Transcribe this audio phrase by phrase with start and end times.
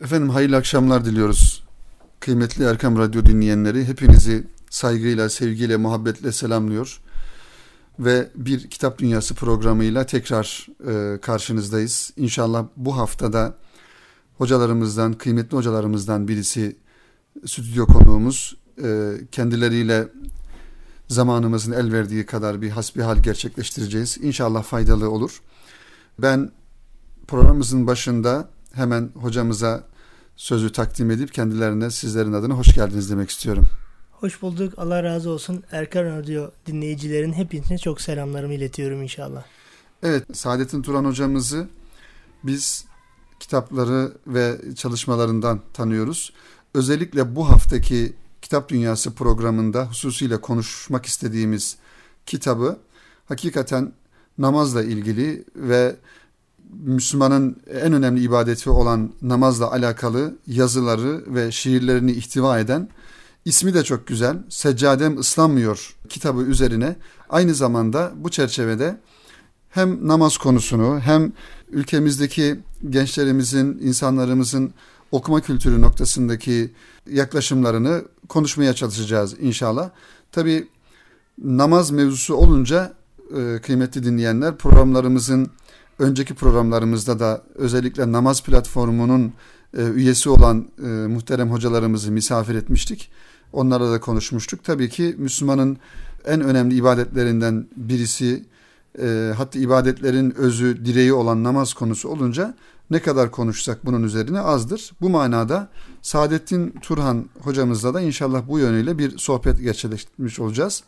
[0.00, 1.64] Efendim hayırlı akşamlar diliyoruz.
[2.20, 7.00] Kıymetli Erkam Radyo dinleyenleri hepinizi saygıyla, sevgiyle, muhabbetle selamlıyor.
[7.98, 12.12] Ve bir Kitap Dünyası programıyla tekrar e, karşınızdayız.
[12.16, 13.54] İnşallah bu haftada
[14.38, 16.76] hocalarımızdan, kıymetli hocalarımızdan birisi
[17.46, 18.56] stüdyo konuğumuz.
[18.82, 20.08] E, kendileriyle
[21.08, 24.18] zamanımızın el verdiği kadar bir hasbihal gerçekleştireceğiz.
[24.22, 25.42] İnşallah faydalı olur.
[26.18, 26.50] Ben
[27.26, 29.84] programımızın başında hemen hocamıza
[30.36, 33.64] sözü takdim edip kendilerine sizlerin adına hoş geldiniz demek istiyorum.
[34.10, 34.74] Hoş bulduk.
[34.76, 35.64] Allah razı olsun.
[35.72, 39.44] Erkan Radyo dinleyicilerin hepinize çok selamlarımı iletiyorum inşallah.
[40.02, 41.68] Evet, Saadettin Turan hocamızı
[42.44, 42.84] biz
[43.40, 46.32] kitapları ve çalışmalarından tanıyoruz.
[46.74, 51.76] Özellikle bu haftaki Kitap Dünyası programında hususiyle konuşmak istediğimiz
[52.26, 52.78] kitabı
[53.26, 53.92] hakikaten
[54.38, 55.96] namazla ilgili ve
[56.72, 62.88] Müslümanın en önemli ibadeti olan namazla alakalı yazıları ve şiirlerini ihtiva eden
[63.44, 66.96] ismi de çok güzel Seccadem ıslanmıyor kitabı üzerine
[67.28, 69.00] aynı zamanda bu çerçevede
[69.70, 71.32] hem namaz konusunu hem
[71.70, 74.74] ülkemizdeki gençlerimizin, insanlarımızın
[75.12, 76.72] okuma kültürü noktasındaki
[77.10, 79.90] yaklaşımlarını konuşmaya çalışacağız inşallah.
[80.32, 80.68] Tabi
[81.44, 82.92] namaz mevzusu olunca
[83.36, 85.50] e, kıymetli dinleyenler programlarımızın
[85.98, 89.32] önceki programlarımızda da özellikle namaz platformunun
[89.76, 93.10] e, üyesi olan e, muhterem hocalarımızı misafir etmiştik.
[93.52, 94.64] Onlarla da konuşmuştuk.
[94.64, 95.78] Tabii ki Müslümanın
[96.24, 98.44] en önemli ibadetlerinden birisi
[99.02, 102.54] e, hatta ibadetlerin özü, direği olan namaz konusu olunca
[102.90, 104.92] ne kadar konuşsak bunun üzerine azdır.
[105.00, 105.68] Bu manada
[106.02, 110.84] Saadettin Turhan hocamızla da inşallah bu yönüyle bir sohbet gerçekleştirmiş olacağız.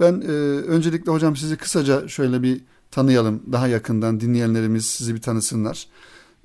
[0.00, 0.32] Ben e,
[0.66, 2.60] öncelikle hocam sizi kısaca şöyle bir
[2.92, 5.86] tanıyalım daha yakından dinleyenlerimiz sizi bir tanısınlar.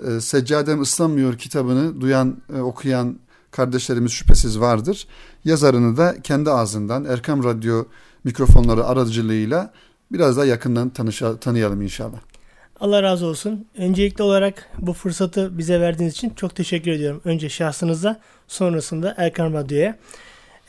[0.07, 3.19] E, Seccadem Islanmıyor kitabını duyan e, okuyan
[3.51, 5.07] kardeşlerimiz şüphesiz vardır.
[5.45, 7.85] Yazarını da kendi ağzından Erkam Radyo
[8.23, 9.73] mikrofonları aracılığıyla
[10.11, 12.19] biraz daha yakından tanışa, tanıyalım inşallah.
[12.79, 13.65] Allah razı olsun.
[13.77, 17.21] Öncelikli olarak bu fırsatı bize verdiğiniz için çok teşekkür ediyorum.
[17.25, 19.97] Önce şahsınıza sonrasında Erkan Radyo'ya.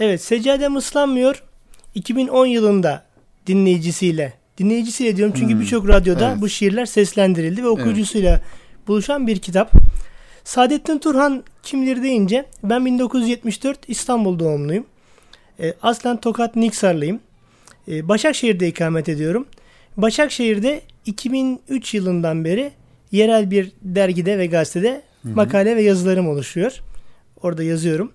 [0.00, 1.43] Evet Seccadem Islanmıyor
[1.94, 3.05] 2010 yılında
[3.47, 6.41] dinleyicisiyle dinleyicisiyle diyorum çünkü hmm, birçok radyoda evet.
[6.41, 8.88] bu şiirler seslendirildi ve okuyucusuyla evet.
[8.88, 9.72] buluşan bir kitap.
[10.44, 14.86] Saadettin Turhan kimdir deyince ben 1974 İstanbul doğumluyum.
[15.60, 17.20] E, aslen Tokat Niksarlıyım.
[17.88, 19.46] E, Başakşehir'de ikamet ediyorum.
[19.96, 22.70] Başakşehir'de 2003 yılından beri
[23.12, 25.32] yerel bir dergide ve gazetede Hı-hı.
[25.34, 26.80] makale ve yazılarım oluşuyor.
[27.42, 28.12] Orada yazıyorum.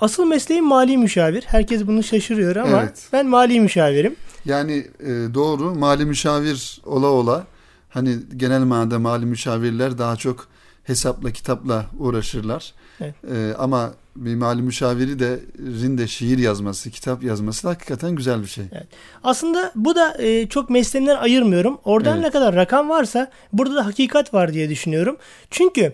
[0.00, 1.44] Asıl mesleğim mali müşavir.
[1.46, 3.08] Herkes bunu şaşırıyor ama evet.
[3.12, 4.16] ben mali müşavirim.
[4.44, 7.46] Yani e, doğru mali müşavir ola ola
[7.88, 10.48] hani genel manada mali müşavirler daha çok
[10.84, 12.74] hesapla kitapla uğraşırlar.
[13.00, 13.14] Evet.
[13.32, 18.46] E, ama bir mali müşaviri de rinde şiir yazması, kitap yazması da hakikaten güzel bir
[18.46, 18.64] şey.
[18.72, 18.86] Evet.
[19.24, 21.78] Aslında bu da e, çok mesleğimden ayırmıyorum.
[21.84, 22.24] Oradan evet.
[22.24, 25.16] ne kadar rakam varsa burada da hakikat var diye düşünüyorum.
[25.50, 25.92] Çünkü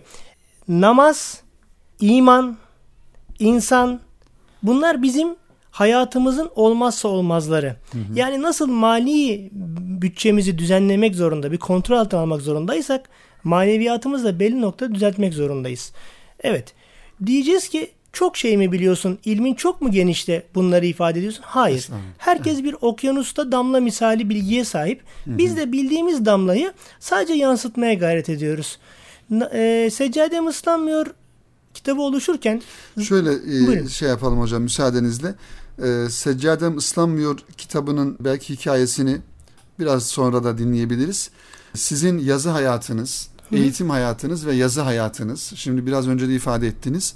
[0.67, 1.41] namaz,
[1.99, 2.57] iman,
[3.39, 3.99] insan
[4.63, 5.35] bunlar bizim
[5.71, 7.75] hayatımızın olmazsa olmazları.
[7.91, 8.01] Hı hı.
[8.15, 9.49] Yani nasıl mali
[10.01, 13.09] bütçemizi düzenlemek zorunda, bir kontrol altına almak zorundaysak
[13.43, 15.91] maneviyatımızı da belli noktada düzeltmek zorundayız.
[16.43, 16.73] Evet.
[17.25, 19.19] Diyeceğiz ki çok şey mi biliyorsun?
[19.25, 21.43] İlmin çok mu genişte bunları ifade ediyorsun?
[21.47, 21.89] Hayır.
[22.17, 25.01] Herkes bir okyanusta damla misali bilgiye sahip.
[25.25, 28.79] Biz de bildiğimiz damlayı sadece yansıtmaya gayret ediyoruz.
[29.53, 31.07] E, Seccadem ıslanmıyor
[31.73, 32.61] kitabı oluşurken
[33.07, 33.29] şöyle
[33.83, 35.35] e, şey yapalım hocam müsaadenizle.
[35.83, 39.21] E, Seccadem ıslanmıyor kitabının belki hikayesini
[39.79, 41.31] biraz sonra da dinleyebiliriz.
[41.73, 45.53] Sizin yazı hayatınız, eğitim hayatınız ve yazı hayatınız.
[45.55, 47.13] Şimdi biraz önce de ifade ettiniz.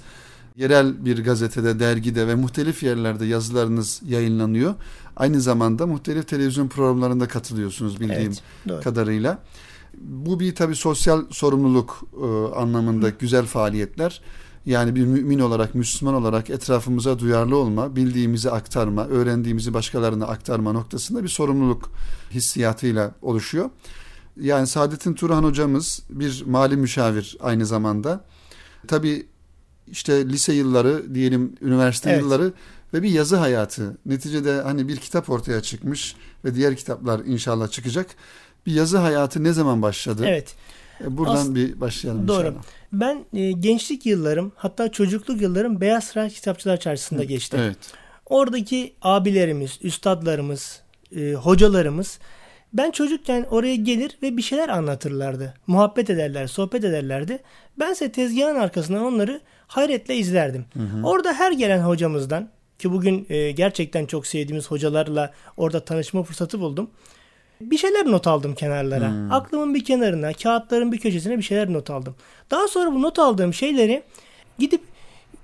[0.56, 4.74] Yerel bir gazetede, dergide ve muhtelif yerlerde yazılarınız yayınlanıyor.
[5.16, 8.34] Aynı zamanda muhtelif televizyon programlarında katılıyorsunuz bildiğim
[8.70, 9.38] evet, kadarıyla.
[9.98, 13.12] Bu bir tabi sosyal sorumluluk e, anlamında Hı.
[13.18, 14.20] güzel faaliyetler.
[14.66, 21.22] Yani bir mümin olarak, Müslüman olarak etrafımıza duyarlı olma, bildiğimizi aktarma, öğrendiğimizi başkalarına aktarma noktasında
[21.22, 21.90] bir sorumluluk
[22.30, 23.70] hissiyatıyla oluşuyor.
[24.40, 28.24] Yani Saadettin Turhan hocamız bir mali müşavir aynı zamanda.
[28.88, 29.26] Tabi
[29.88, 32.22] işte lise yılları diyelim üniversite evet.
[32.22, 32.52] yılları
[32.94, 33.98] ve bir yazı hayatı.
[34.06, 38.06] Neticede hani bir kitap ortaya çıkmış ve diğer kitaplar inşallah çıkacak.
[38.66, 40.24] Bir yazı hayatı ne zaman başladı?
[40.26, 40.54] Evet.
[41.04, 42.46] E, buradan As- bir başlayalım Doğru.
[42.46, 42.62] inşallah.
[42.92, 47.56] Ben e, gençlik yıllarım hatta çocukluk yıllarım Beyaz Saray Kitapçılar Çarşısı'nda Hı, geçti.
[47.60, 47.76] Evet.
[48.26, 50.80] Oradaki abilerimiz, üstadlarımız,
[51.16, 52.18] e, hocalarımız
[52.72, 55.54] Ben çocukken oraya gelir ve bir şeyler anlatırlardı.
[55.66, 57.38] Muhabbet ederler, sohbet ederlerdi.
[57.78, 60.64] Bense tezgahın arkasından onları hayretle izlerdim.
[60.72, 61.06] Hı hı.
[61.06, 62.48] Orada her gelen hocamızdan
[62.78, 66.90] ki bugün e, gerçekten çok sevdiğimiz hocalarla orada tanışma fırsatı buldum.
[67.60, 69.08] Bir şeyler not aldım kenarlara.
[69.08, 69.32] Hmm.
[69.32, 72.14] Aklımın bir kenarına, kağıtların bir köşesine bir şeyler not aldım.
[72.50, 74.02] Daha sonra bu not aldığım şeyleri
[74.58, 74.80] gidip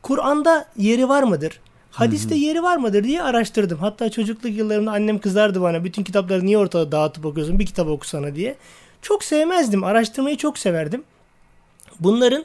[0.02, 1.60] Kur'an'da yeri var mıdır?
[1.90, 3.78] Hadiste yeri var mıdır diye araştırdım.
[3.78, 5.84] Hatta çocukluk yıllarımda annem kızardı bana.
[5.84, 7.58] Bütün kitapları niye ortada dağıtıp okuyorsun?
[7.58, 8.56] Bir kitap okusana diye.
[9.02, 9.84] Çok sevmezdim.
[9.84, 11.04] Araştırmayı çok severdim.
[12.00, 12.44] Bunların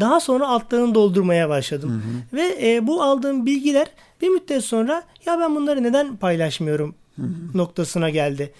[0.00, 1.90] daha sonra altlarını doldurmaya başladım.
[1.90, 2.36] Hı hı.
[2.36, 3.86] Ve e, bu aldığım bilgiler
[4.22, 7.58] bir müddet sonra ya ben bunları neden paylaşmıyorum hı hı.
[7.58, 8.52] noktasına geldi.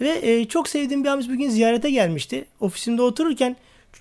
[0.00, 2.44] Ve e, çok sevdiğim bir abimiz bugün ziyarete gelmişti.
[2.60, 3.56] Ofisimde otururken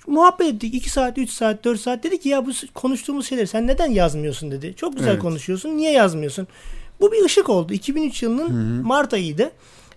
[0.07, 0.73] muhabbet ettik.
[0.73, 2.03] 2 saat, 3 saat, 4 saat.
[2.03, 4.73] Dedi ki ya bu konuştuğumuz şeyleri sen neden yazmıyorsun dedi.
[4.77, 5.21] Çok güzel evet.
[5.21, 5.77] konuşuyorsun.
[5.77, 6.47] Niye yazmıyorsun?
[7.01, 7.73] Bu bir ışık oldu.
[7.73, 8.88] 2003 yılının Hı-hı.
[8.88, 9.51] Mart ayıydı.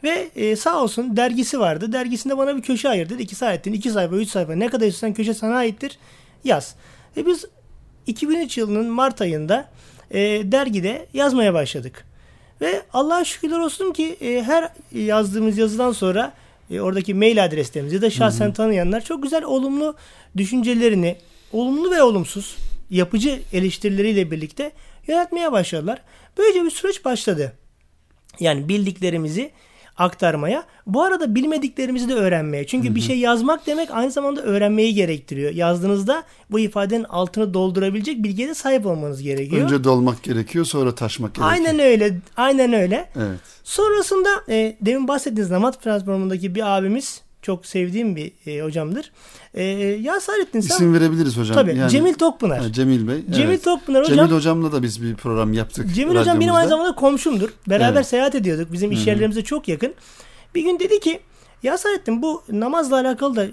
[0.05, 1.93] Ve e, sağ olsun dergisi vardı.
[1.93, 3.15] Dergisinde bana bir köşe ayırdı.
[3.15, 5.99] Dedi ki Saadettin 2 sayfa, 3 sayfa ne kadar istiyorsan köşe sana aittir.
[6.45, 6.75] Yaz.
[7.17, 7.45] Ve biz
[8.07, 9.69] 2003 yılının Mart ayında
[10.11, 10.21] e,
[10.53, 12.10] dergide yazmaya başladık.
[12.61, 16.33] Ve Allah'a şükürler olsun ki e, her yazdığımız yazıdan sonra
[16.71, 18.55] e, oradaki mail adreslerimizi ya da şahsen Hı-hı.
[18.55, 19.97] tanıyanlar çok güzel olumlu
[20.37, 21.17] düşüncelerini,
[21.53, 22.57] olumlu ve olumsuz
[22.91, 24.73] yapıcı eleştirileriyle birlikte
[25.07, 26.03] yönetmeye başladılar.
[26.39, 27.53] Böylece bir süreç başladı.
[28.41, 29.51] Yani bildiklerimizi
[30.01, 30.65] aktarmaya.
[30.87, 32.67] Bu arada bilmediklerimizi de öğrenmeye.
[32.67, 32.95] Çünkü hı hı.
[32.95, 35.53] bir şey yazmak demek aynı zamanda öğrenmeyi gerektiriyor.
[35.53, 39.65] Yazdığınızda bu ifadenin altını doldurabilecek bilgiye de sahip olmanız gerekiyor.
[39.65, 41.53] Önce dolmak gerekiyor sonra taşmak gerekiyor.
[41.53, 42.19] Aynen öyle.
[42.37, 43.11] Aynen öyle.
[43.17, 43.41] Evet.
[43.65, 49.13] Sonrasında e, demin bahsettiğiniz Namat platformundaki bir abimiz çok sevdiğim bir e, hocamdır.
[49.55, 49.63] E,
[50.03, 50.75] ya Saadettin sen...
[50.75, 51.55] İsim verebiliriz hocam.
[51.55, 51.77] Tabii.
[51.77, 52.59] Yani, Cemil Tokpınar.
[52.59, 53.25] Ha, Cemil Bey.
[53.31, 53.65] Cemil evet.
[53.65, 54.17] Tokpınar hocam.
[54.17, 55.95] Cemil hocamla da biz bir program yaptık.
[55.95, 57.51] Cemil hocam benim aynı zamanda komşumdur.
[57.69, 58.07] Beraber evet.
[58.07, 58.73] seyahat ediyorduk.
[58.73, 59.95] Bizim iş yerlerimize çok yakın.
[60.55, 61.21] Bir gün dedi ki
[61.63, 63.47] ya Saadettin bu namazla alakalı da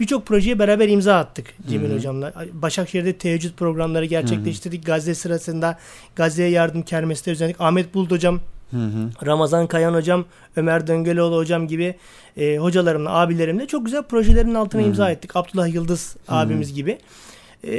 [0.00, 1.96] birçok projeye beraber imza attık Cemil Hı-hı.
[1.96, 2.34] hocamla.
[2.52, 4.80] Başakşehir'de teheccüd programları gerçekleştirdik.
[4.80, 4.86] Hı-hı.
[4.86, 5.78] Gazze sırasında
[6.16, 7.60] Gazze'ye yardım kermesleri düzenledik.
[7.60, 10.24] Ahmet Bulut hocam Hı Ramazan Kayan hocam,
[10.56, 11.94] Ömer Döngeleoğlu hocam gibi
[12.36, 15.36] e, hocalarımla, abilerimle çok güzel projelerin altına hı imza ettik.
[15.36, 16.98] Abdullah Yıldız hı abimiz gibi.
[17.64, 17.74] E,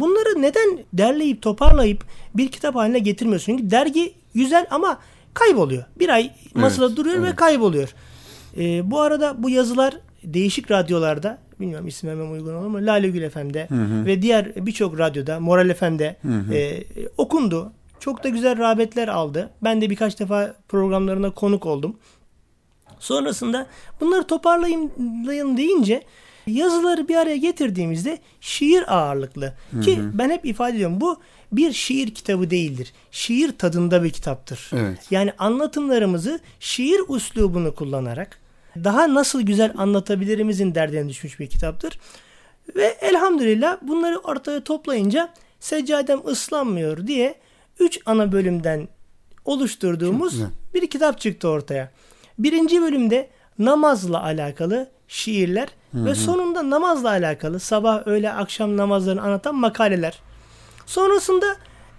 [0.00, 2.04] bunları neden derleyip toparlayıp
[2.34, 3.52] bir kitap haline getirmiyorsun?
[3.52, 4.98] Çünkü dergi güzel ama
[5.34, 5.84] kayboluyor.
[5.98, 7.32] Bir ay masada evet, duruyor evet.
[7.32, 7.94] ve kayboluyor.
[8.58, 9.94] E, bu arada bu yazılar
[10.24, 12.86] değişik radyolarda bilmiyorum isim vermem uygun olur mu?
[12.86, 14.06] Lale Gül FM'de hı hı.
[14.06, 16.54] ve diğer birçok radyoda Moral FM'de hı hı.
[16.54, 16.84] E,
[17.18, 17.72] okundu.
[18.00, 19.50] Çok da güzel rağbetler aldı.
[19.62, 21.96] Ben de birkaç defa programlarına konuk oldum.
[22.98, 23.66] Sonrasında
[24.00, 26.02] bunları toparlayın deyince
[26.46, 29.54] yazıları bir araya getirdiğimizde şiir ağırlıklı.
[29.70, 29.80] Hı hı.
[29.80, 31.20] Ki ben hep ifade ediyorum bu
[31.52, 32.92] bir şiir kitabı değildir.
[33.10, 34.70] Şiir tadında bir kitaptır.
[34.72, 34.98] Evet.
[35.10, 38.40] Yani anlatımlarımızı şiir uslubunu kullanarak
[38.84, 41.98] daha nasıl güzel anlatabilirimizin derdine düşmüş bir kitaptır.
[42.76, 47.34] Ve elhamdülillah bunları ortaya toplayınca seccadem ıslanmıyor diye
[47.80, 48.88] üç ana bölümden
[49.44, 50.40] oluşturduğumuz
[50.74, 51.90] bir kitap çıktı ortaya.
[52.38, 53.28] Birinci bölümde
[53.58, 56.04] namazla alakalı şiirler Hı-hı.
[56.04, 60.18] ve sonunda namazla alakalı sabah öğle akşam namazlarını anlatan makaleler.
[60.86, 61.56] Sonrasında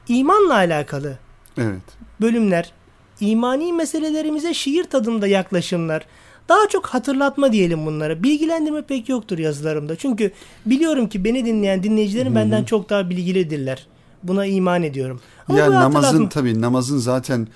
[0.07, 1.17] imanla alakalı
[1.57, 1.81] evet.
[2.21, 2.71] bölümler,
[3.19, 6.05] imani meselelerimize şiir tadında yaklaşımlar,
[6.49, 8.23] daha çok hatırlatma diyelim bunlara.
[8.23, 9.95] Bilgilendirme pek yoktur yazılarımda.
[9.95, 10.31] Çünkü
[10.65, 12.43] biliyorum ki beni dinleyen dinleyicilerim Hı-hı.
[12.43, 13.87] benden çok daha bilgilidirler.
[14.23, 15.21] Buna iman ediyorum.
[15.47, 17.47] Ama yani namazın tabii namazın zaten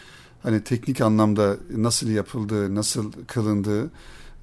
[0.43, 3.91] hani teknik anlamda nasıl yapıldığı, nasıl kılındığı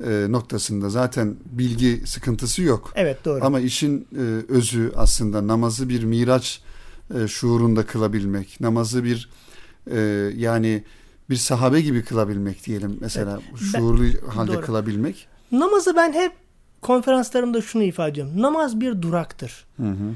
[0.05, 2.93] e, noktasında zaten bilgi sıkıntısı yok.
[2.95, 3.45] Evet doğru.
[3.45, 6.63] Ama işin e, özü aslında namazı bir miraç
[7.15, 9.31] e, şuurunda kılabilmek, namazı bir
[9.91, 9.99] e,
[10.37, 10.85] yani
[11.31, 13.61] bir sahabe gibi kılabilmek diyelim mesela evet.
[13.61, 14.61] şuurlu ben, halde doğru.
[14.61, 15.29] kılabilmek.
[15.53, 16.33] Namazı ben hep
[16.83, 18.43] konferanslarımda şunu ifade ediyorum.
[18.43, 19.67] Namaz bir duraktır.
[19.77, 20.15] Hı hı.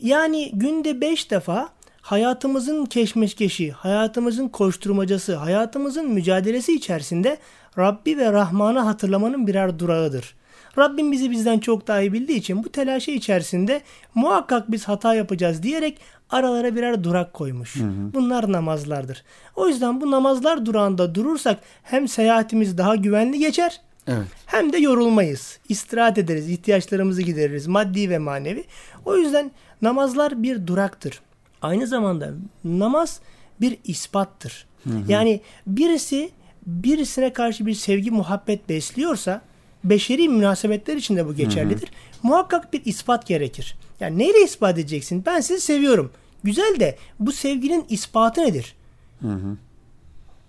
[0.00, 1.68] Yani günde beş defa
[2.02, 7.38] hayatımızın keşmeşkeşi, hayatımızın koşturmacası, hayatımızın mücadelesi içerisinde
[7.78, 10.34] Rabbi ve Rahman'ı hatırlamanın birer durağıdır.
[10.78, 13.80] Rabbim bizi bizden çok daha iyi bildiği için bu telaşı içerisinde
[14.14, 15.98] muhakkak biz hata yapacağız diyerek
[16.30, 17.76] aralara birer durak koymuş.
[17.76, 18.14] Hı hı.
[18.14, 19.24] Bunlar namazlardır.
[19.56, 24.26] O yüzden bu namazlar durağında durursak hem seyahatimiz daha güvenli geçer evet.
[24.46, 25.58] hem de yorulmayız.
[25.68, 28.64] İstirahat ederiz, ihtiyaçlarımızı gideririz maddi ve manevi.
[29.04, 29.50] O yüzden
[29.82, 31.20] namazlar bir duraktır.
[31.62, 32.30] Aynı zamanda
[32.64, 33.20] namaz
[33.60, 34.66] bir ispattır.
[34.84, 35.02] Hı hı.
[35.08, 36.30] Yani birisi
[36.66, 39.42] birisine karşı bir sevgi muhabbet besliyorsa
[39.84, 41.88] beşeri münasebetler için de bu geçerlidir.
[41.88, 42.28] Hı hı.
[42.28, 43.76] Muhakkak bir ispat gerekir.
[44.00, 45.22] Yani neyle ispat edeceksin?
[45.26, 46.10] Ben sizi seviyorum.
[46.44, 48.74] Güzel de bu sevginin ispatı nedir?
[49.20, 49.56] Hı hı.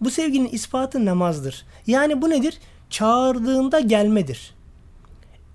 [0.01, 1.65] Bu sevginin ispatı namazdır.
[1.87, 2.59] Yani bu nedir?
[2.91, 4.53] çağırdığında gelmedir.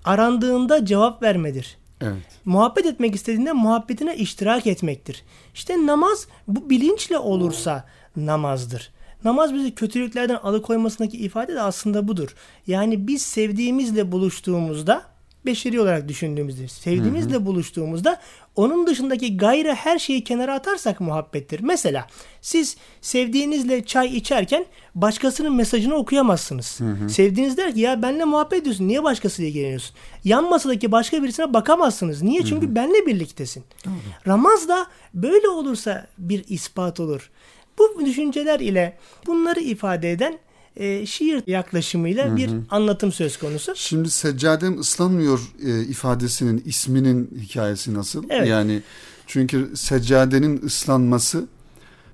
[0.04, 1.76] Arandığında cevap vermedir.
[2.00, 2.40] Evet.
[2.44, 5.24] Muhabbet etmek istediğinde muhabbetine iştirak etmektir.
[5.54, 7.84] İşte namaz bu bilinçle olursa
[8.16, 8.92] namazdır.
[9.24, 12.34] Namaz bizi kötülüklerden alıkoymasındaki ifade de aslında budur.
[12.66, 15.15] Yani biz sevdiğimizle buluştuğumuzda
[15.46, 17.46] beşeri olarak düşündüğümüzde, sevdiğimizle hı hı.
[17.46, 18.20] buluştuğumuzda
[18.56, 21.60] onun dışındaki gayrı her şeyi kenara atarsak muhabbettir.
[21.60, 22.06] Mesela
[22.40, 26.80] siz sevdiğinizle çay içerken başkasının mesajını okuyamazsınız.
[26.80, 27.08] Hı hı.
[27.10, 28.88] Sevdiğiniz der ki ya benle muhabbet ediyorsun.
[28.88, 29.96] Niye başkasıyla ilgileniyorsun?
[30.24, 32.22] Yan masadaki başka birisine bakamazsınız.
[32.22, 32.44] Niye?
[32.44, 32.74] Çünkü hı hı.
[32.74, 33.64] benle birliktesin.
[33.84, 33.90] Hı
[34.26, 37.30] Ramaz da böyle olursa bir ispat olur.
[37.78, 40.38] Bu düşünceler ile bunları ifade eden
[40.76, 42.36] e, şiir yaklaşımıyla hı hı.
[42.36, 43.72] bir anlatım söz konusu.
[43.76, 48.24] Şimdi seccadem ıslanmıyor e, ifadesinin isminin hikayesi nasıl?
[48.30, 48.48] Evet.
[48.48, 48.82] Yani
[49.26, 51.46] çünkü seccadenin ıslanması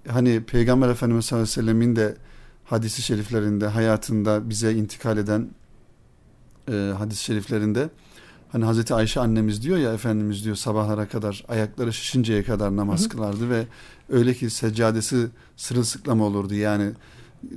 [0.08, 2.16] hani Peygamber Efendimiz sallallahu aleyhi ve sellemin de
[2.64, 5.48] hadisi şeriflerinde hayatında bize intikal eden
[6.68, 7.88] e, hadis-i şeriflerinde
[8.52, 13.04] hani Hazreti Ayşe annemiz diyor ya Efendimiz diyor sabahlara kadar ayakları şişinceye kadar namaz hı
[13.04, 13.08] hı.
[13.08, 13.66] kılardı ve
[14.08, 15.26] öyle ki seccadesi
[15.56, 16.92] sırılsıklam olurdu yani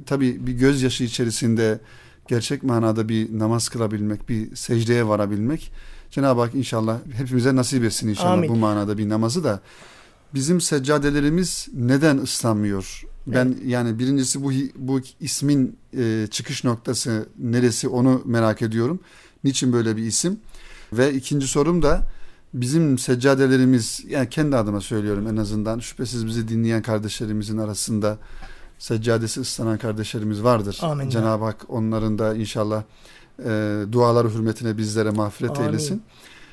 [0.05, 1.79] tabi bir gözyaşı içerisinde
[2.27, 5.71] gerçek manada bir namaz kılabilmek, bir secdeye varabilmek
[6.11, 8.49] Cenab-ı Hak inşallah hepimize nasip etsin inşallah Amin.
[8.49, 9.61] bu manada bir namazı da.
[10.33, 13.03] Bizim seccadelerimiz neden ıslanmıyor?
[13.27, 13.57] Ben evet.
[13.65, 18.99] yani birincisi bu bu ismin e, çıkış noktası neresi onu merak ediyorum.
[19.43, 20.39] Niçin böyle bir isim?
[20.93, 22.07] Ve ikinci sorum da
[22.53, 28.17] bizim seccadelerimiz yani kendi adıma söylüyorum en azından şüphesiz bizi dinleyen kardeşlerimizin arasında
[28.79, 30.79] seccadesi ıslanan kardeşlerimiz vardır.
[30.81, 31.09] Amin.
[31.09, 32.83] Cenab-ı Hak onların da inşallah
[33.45, 35.67] e, duaları hürmetine bizlere mağfiret Amin.
[35.67, 36.03] eylesin.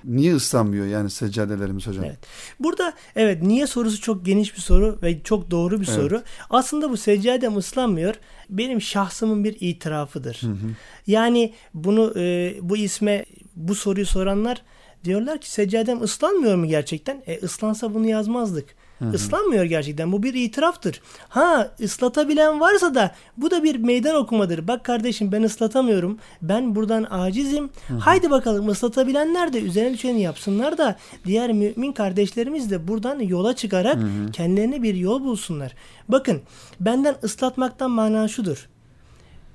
[0.04, 2.04] Niye ıslanmıyor yani seccadelerimiz hocam?
[2.04, 2.18] Evet.
[2.60, 5.96] Burada evet niye sorusu çok geniş bir soru ve çok doğru bir evet.
[5.96, 6.22] soru.
[6.50, 8.14] Aslında bu seccadem ıslanmıyor.
[8.50, 10.38] Benim şahsımın bir itirafıdır.
[10.42, 10.70] Hı hı.
[11.06, 13.24] Yani bunu e, bu isme
[13.56, 14.62] bu soruyu soranlar
[15.04, 17.22] diyorlar ki seccadem ıslanmıyor mu gerçekten?
[17.26, 18.74] E ıslansa bunu yazmazdık.
[19.02, 19.16] Hı-hı.
[19.16, 20.12] Islanmıyor gerçekten.
[20.12, 21.00] Bu bir itiraftır.
[21.28, 24.68] Ha ıslatabilen varsa da bu da bir meydan okumadır.
[24.68, 26.18] Bak kardeşim ben ıslatamıyorum.
[26.42, 27.70] Ben buradan acizim.
[27.88, 27.98] Hı-hı.
[27.98, 33.96] Haydi bakalım ıslatabilenler de üzerine düşeni yapsınlar da diğer mümin kardeşlerimiz de buradan yola çıkarak
[33.96, 34.32] Hı-hı.
[34.32, 35.74] kendilerine bir yol bulsunlar.
[36.08, 36.40] Bakın
[36.80, 38.68] benden ıslatmaktan mana şudur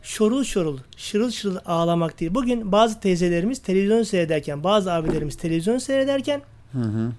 [0.01, 2.35] şorul şorul, şırıl şırıl ağlamak değil.
[2.35, 7.11] Bugün bazı teyzelerimiz televizyon seyrederken, bazı abilerimiz televizyon seyrederken hı hı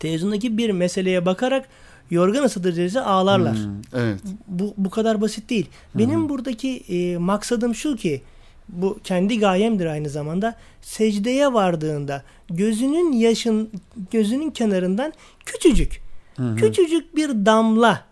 [0.00, 1.68] televizyondaki bir meseleye bakarak
[2.10, 3.56] yorgan ısıtıcısı ağlarlar.
[3.56, 4.20] Hmm, evet.
[4.46, 5.66] Bu, bu kadar basit değil.
[5.94, 6.28] Benim hmm.
[6.28, 8.22] buradaki e, maksadım şu ki
[8.68, 10.54] bu kendi gayemdir aynı zamanda.
[10.82, 13.70] Secdeye vardığında gözünün yaşın
[14.10, 15.12] gözünün kenarından
[15.46, 16.02] küçücük
[16.36, 18.04] hı küçücük bir damla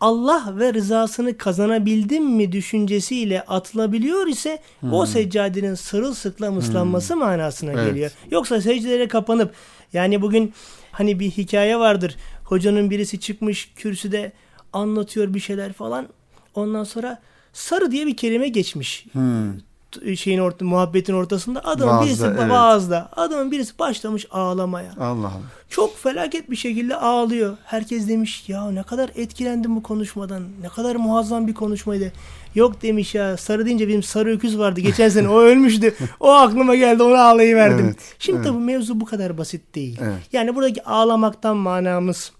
[0.00, 7.72] Allah ve rızasını kazanabildim mi düşüncesiyle atılabiliyor ise hı o seccadenin sırılsıklam ıslanması hı manasına
[7.72, 7.86] evet.
[7.86, 8.10] geliyor.
[8.30, 9.54] Yoksa secdelere kapanıp
[9.92, 10.52] yani bugün
[10.92, 12.16] Hani bir hikaye vardır.
[12.44, 14.32] Hocanın birisi çıkmış kürsüde
[14.72, 16.08] anlatıyor bir şeyler falan.
[16.54, 17.22] Ondan sonra
[17.52, 19.06] sarı diye bir kelime geçmiş.
[19.12, 19.71] Hmm
[20.16, 22.50] şeyin orta, muhabbetin ortasında adamın vaazda, birisi evet.
[22.50, 24.92] vaazda adamın birisi başlamış ağlamaya.
[25.00, 25.32] Allah Allah.
[25.70, 27.56] Çok felaket bir şekilde ağlıyor.
[27.64, 30.42] Herkes demiş ya ne kadar etkilendim bu konuşmadan.
[30.62, 32.12] Ne kadar muazzam bir konuşmaydı.
[32.54, 34.80] Yok demiş ya sarı deyince benim sarı öküz vardı.
[34.80, 35.94] Geçen sene o ölmüştü.
[36.20, 37.84] O aklıma geldi onu ağlayıverdim.
[37.84, 38.48] Evet, Şimdi evet.
[38.48, 39.98] tabii mevzu bu kadar basit değil.
[40.02, 40.18] Evet.
[40.32, 42.32] Yani buradaki ağlamaktan manamız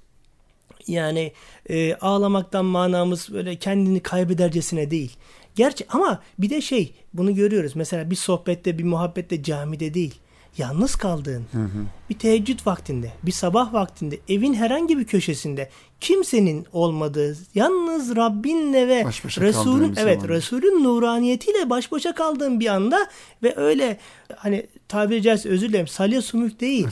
[0.86, 1.32] yani
[1.70, 5.16] e, ağlamaktan manamız böyle kendini kaybedercesine değil.
[5.54, 7.76] Gerçi ama bir de şey bunu görüyoruz.
[7.76, 10.14] Mesela bir sohbette bir muhabbette camide değil.
[10.58, 11.84] Yalnız kaldığın hı hı.
[12.10, 19.04] bir teheccüd vaktinde, bir sabah vaktinde, evin herhangi bir köşesinde kimsenin olmadığı, yalnız Rabbinle ve
[19.40, 20.28] Resulün evet.
[20.28, 23.08] Resulün nuraniyetiyle baş başa kaldığın bir anda
[23.42, 23.98] ve öyle
[24.36, 26.88] hani tabiri caizse özür dilerim salya sumuk değil.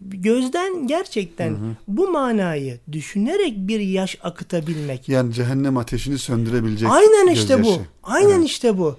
[0.00, 1.76] Gözden gerçekten hı hı.
[1.88, 5.08] bu manayı düşünerek bir yaş akıtabilmek.
[5.08, 7.80] Yani cehennem ateşini söndürebilecek Aynen işte gözyaşı.
[7.80, 7.84] bu.
[8.02, 8.46] Aynen evet.
[8.46, 8.96] işte bu.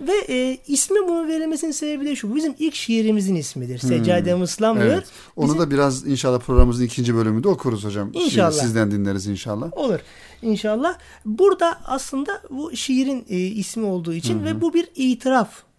[0.00, 2.34] Ve e, ismi bunu verilmesinin sebebi de şu.
[2.34, 3.82] Bizim ilk şiirimizin ismidir.
[3.82, 3.88] Hmm.
[3.88, 4.94] Seccade ıslanmıyor.
[4.94, 5.04] Evet.
[5.36, 5.60] Onu bizim...
[5.60, 8.10] da biraz inşallah programımızın ikinci bölümünde okuruz hocam.
[8.12, 8.52] İnşallah.
[8.52, 9.76] Sizden dinleriz inşallah.
[9.76, 9.98] Olur.
[10.42, 10.98] İnşallah.
[11.24, 15.69] Burada aslında bu şiirin e, ismi olduğu için hı ve bu bir itiraf.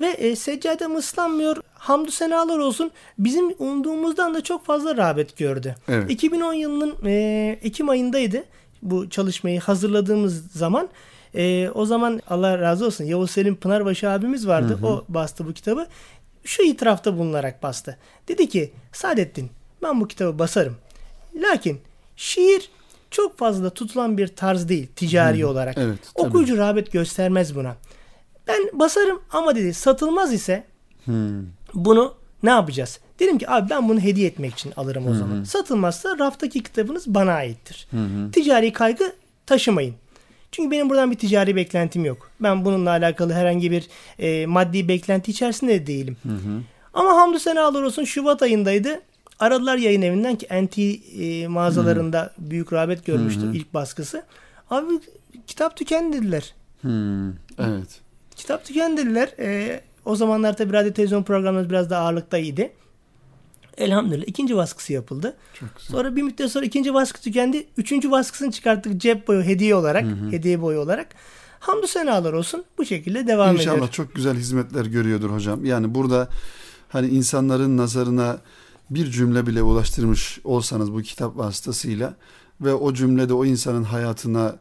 [0.00, 1.56] Ve e, seccadem ıslanmıyor.
[1.74, 2.90] Hamdü senalar olsun.
[3.18, 5.74] Bizim umduğumuzdan da çok fazla rağbet gördü.
[5.88, 6.10] Evet.
[6.10, 8.44] 2010 yılının e, Ekim ayındaydı
[8.82, 10.88] bu çalışmayı hazırladığımız zaman.
[11.34, 14.78] E, o zaman Allah razı olsun Yavuz Selim Pınarbaşı abimiz vardı.
[14.80, 14.86] Hı hı.
[14.86, 15.86] O bastı bu kitabı.
[16.44, 17.96] Şu itirafta bulunarak bastı.
[18.28, 19.50] Dedi ki Saadettin
[19.82, 20.76] ben bu kitabı basarım.
[21.36, 21.80] Lakin
[22.16, 22.70] şiir
[23.10, 25.48] çok fazla tutulan bir tarz değil ticari hı.
[25.48, 25.78] olarak.
[25.78, 27.76] Evet, Okuyucu rağbet göstermez buna.
[28.48, 30.64] Ben basarım ama dedi satılmaz ise
[31.04, 31.42] Hmm.
[31.74, 33.00] bunu ne yapacağız?
[33.20, 35.44] Dedim ki abi ben bunu hediye etmek için alırım o zaman.
[35.44, 37.88] Satılmazsa raftaki kitabınız bana aittir.
[38.32, 39.12] Ticari kaygı
[39.46, 39.94] taşımayın.
[40.52, 42.30] Çünkü benim buradan bir ticari beklentim yok.
[42.40, 43.88] Ben bununla alakalı herhangi bir
[44.18, 46.16] e, maddi beklenti içerisinde de değilim.
[46.94, 49.00] Ama hamdü senalar olsun Şubat ayındaydı.
[49.38, 54.22] Aradılar yayın evinden ki NT e, mağazalarında büyük rağbet görmüştü ilk baskısı.
[54.70, 54.86] Abi
[55.46, 56.54] kitap tükendi dediler.
[56.80, 57.28] Hmm.
[57.58, 58.00] Evet.
[58.38, 59.28] Kitap tükendi dediler.
[59.38, 62.70] E, o zamanlar tabii radyo televizyon programlarımız biraz daha ağırlıktaydı.
[63.78, 65.36] Elhamdülillah ikinci baskısı yapıldı.
[65.54, 65.90] Çok güzel.
[65.90, 67.66] Sonra bir müddet sonra ikinci baskı tükendi.
[67.76, 70.04] Üçüncü baskısını çıkarttık cep boyu hediye olarak.
[70.30, 71.06] Hediye boyu olarak.
[71.60, 72.64] Hamdü senalar olsun.
[72.78, 73.90] Bu şekilde devam İnşallah ediyor.
[73.90, 75.64] çok güzel hizmetler görüyordur hocam.
[75.64, 76.28] Yani burada
[76.88, 78.38] hani insanların nazarına
[78.90, 82.14] bir cümle bile ulaştırmış olsanız bu kitap vasıtasıyla
[82.60, 84.56] ve o cümlede o insanın hayatına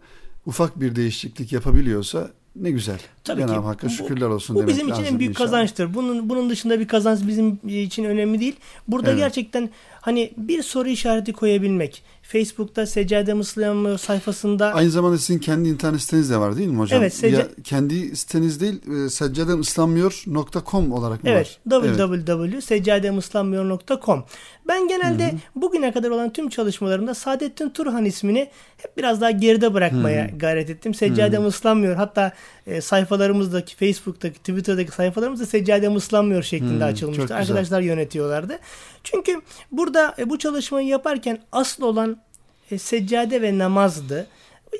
[0.46, 2.31] ufak bir değişiklik yapabiliyorsa
[2.62, 3.00] ne güzel.
[3.24, 3.66] Tabii Cenab-ı ki.
[3.66, 5.46] Hakk'a Bu- şükürler olsun Bu demek bizim için en büyük inşallah.
[5.52, 5.94] kazançtır.
[5.94, 8.56] Bunun bunun dışında bir kazanç bizim için önemli değil.
[8.88, 9.20] Burada Evet.
[9.20, 9.70] gerçekten
[10.01, 12.04] hani bir soru işareti koyabilmek.
[12.22, 17.01] Facebook'ta Seccade Müslüman sayfasında Aynı zamanda sizin kendi internet siteniz de var değil mi hocam?
[17.01, 21.82] Evet, secca- Ya kendi siteniz değil, e, seccademıslanmıyor.com olarak mı Evet, var?
[21.82, 24.24] www.seccademıslanmıyor.com.
[24.68, 30.30] Ben genelde bugüne kadar olan tüm çalışmalarımda Saadettin Turhan ismini hep biraz daha geride bırakmaya
[30.39, 30.94] gayret ettim.
[30.94, 31.96] Seccadem ıslanmıyor.
[31.96, 32.32] Hatta
[32.68, 37.36] e, sayfalarımızdaki, Facebook'taki, Twitter'daki sayfalarımızda Seccadem ıslanmıyor şeklinde çok açılmıştı.
[37.36, 38.60] Arkadaşlar yönetiyorlardı.
[39.04, 39.42] Çünkü
[39.88, 42.17] burada e, bu çalışmayı yaparken asıl olan
[42.72, 44.27] e, seccade ve namazdı.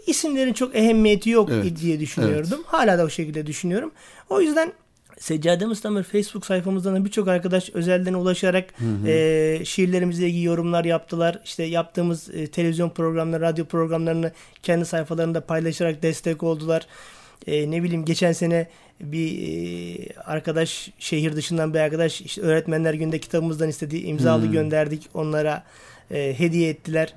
[0.08, 2.64] İsimlerin çok ehemmiyeti yok Evet, diye düşünüyordum.
[2.66, 3.92] Hala da o şekilde düşünüyorum.
[4.30, 4.74] O yüzden
[5.20, 8.74] Seccade Mustamır Facebook sayfamızdan da birçok arkadaş özelden ulaşarak
[9.06, 11.42] e, şiirlerimizle ilgili yorumlar yaptılar.
[11.46, 14.32] İşte yaptığımız e, televizyon programları, radyo programlarını
[14.64, 16.88] kendi sayfalarında paylaşarak destek oldular.
[17.48, 18.68] E, ne bileyim geçen sene
[19.02, 25.64] bir e, arkadaş şehir dışından bir arkadaş işte öğretmenler günde kitabımızdan istediği imzalı gönderdik onlara
[26.12, 27.14] e, hediye ettiler.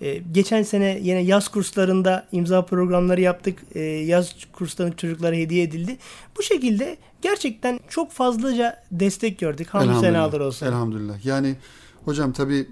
[0.00, 3.58] E, geçen sene yine yaz kurslarında imza programları yaptık.
[3.74, 5.96] E, yaz kurslarının çocuklara hediye edildi.
[6.38, 9.68] Bu şekilde gerçekten çok fazlaca destek gördük.
[9.68, 10.66] Hamdü senalar olsun.
[10.66, 11.24] Elhamdülillah.
[11.24, 11.56] Yani
[12.04, 12.68] hocam tabi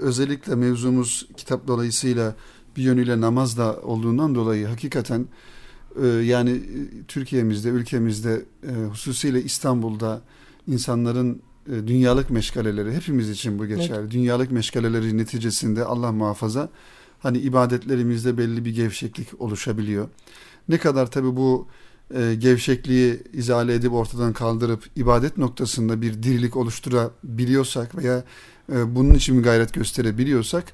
[0.00, 2.34] özellikle mevzumuz kitap dolayısıyla
[2.76, 5.26] bir yönüyle namaz da olduğundan dolayı hakikaten e,
[6.04, 10.22] yani e, Türkiye'mizde, ülkemizde e, hususiyle İstanbul'da
[10.68, 14.10] insanların e, dünyalık meşgaleleri hepimiz için bu geçerli.
[14.10, 16.68] Dünyalık meşgaleleri neticesinde Allah muhafaza
[17.18, 20.08] hani ibadetlerimizde belli bir gevşeklik oluşabiliyor.
[20.68, 21.68] Ne kadar tabi bu
[22.14, 28.24] e, gevşekliği izale edip ortadan kaldırıp ibadet noktasında bir dirilik oluşturabiliyorsak veya
[28.72, 30.64] e, bunun için bir gayret gösterebiliyorsak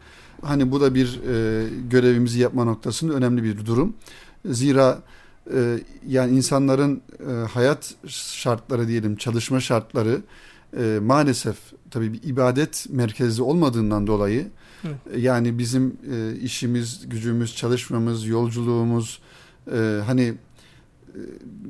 [0.43, 3.95] hani bu da bir e, görevimizi yapma noktasında önemli bir durum.
[4.45, 4.99] Zira
[5.55, 10.21] e, yani insanların e, hayat şartları diyelim çalışma şartları
[10.79, 11.57] e, maalesef
[11.91, 14.49] tabii bir ibadet merkezli olmadığından dolayı
[14.85, 14.97] Evet.
[15.15, 19.21] e, yani bizim e, işimiz, gücümüz, çalışmamız, yolculuğumuz
[19.73, 20.35] e, hani e,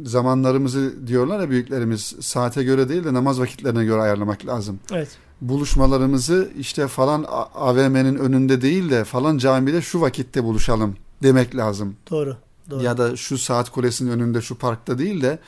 [0.04, 4.80] zamanlarımızı diyorlar ya büyüklerimiz saate göre değil de namaz vakitlerine göre ayarlamak lazım.
[4.92, 5.08] Evet.
[5.40, 11.96] Buluşmalarımızı işte falan AVM'nin önünde değil de falan camide şu vakitte buluşalım demek lazım.
[12.10, 12.36] Doğru.
[12.70, 12.82] Doğru.
[12.82, 15.38] Ya da şu saat kulesinin önünde şu parkta değil de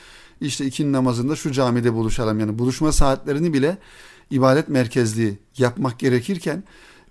[0.40, 2.40] işte ikindi namazında şu camide buluşalım.
[2.40, 3.78] Yani buluşma saatlerini bile
[4.30, 6.64] ibadet merkezli yapmak gerekirken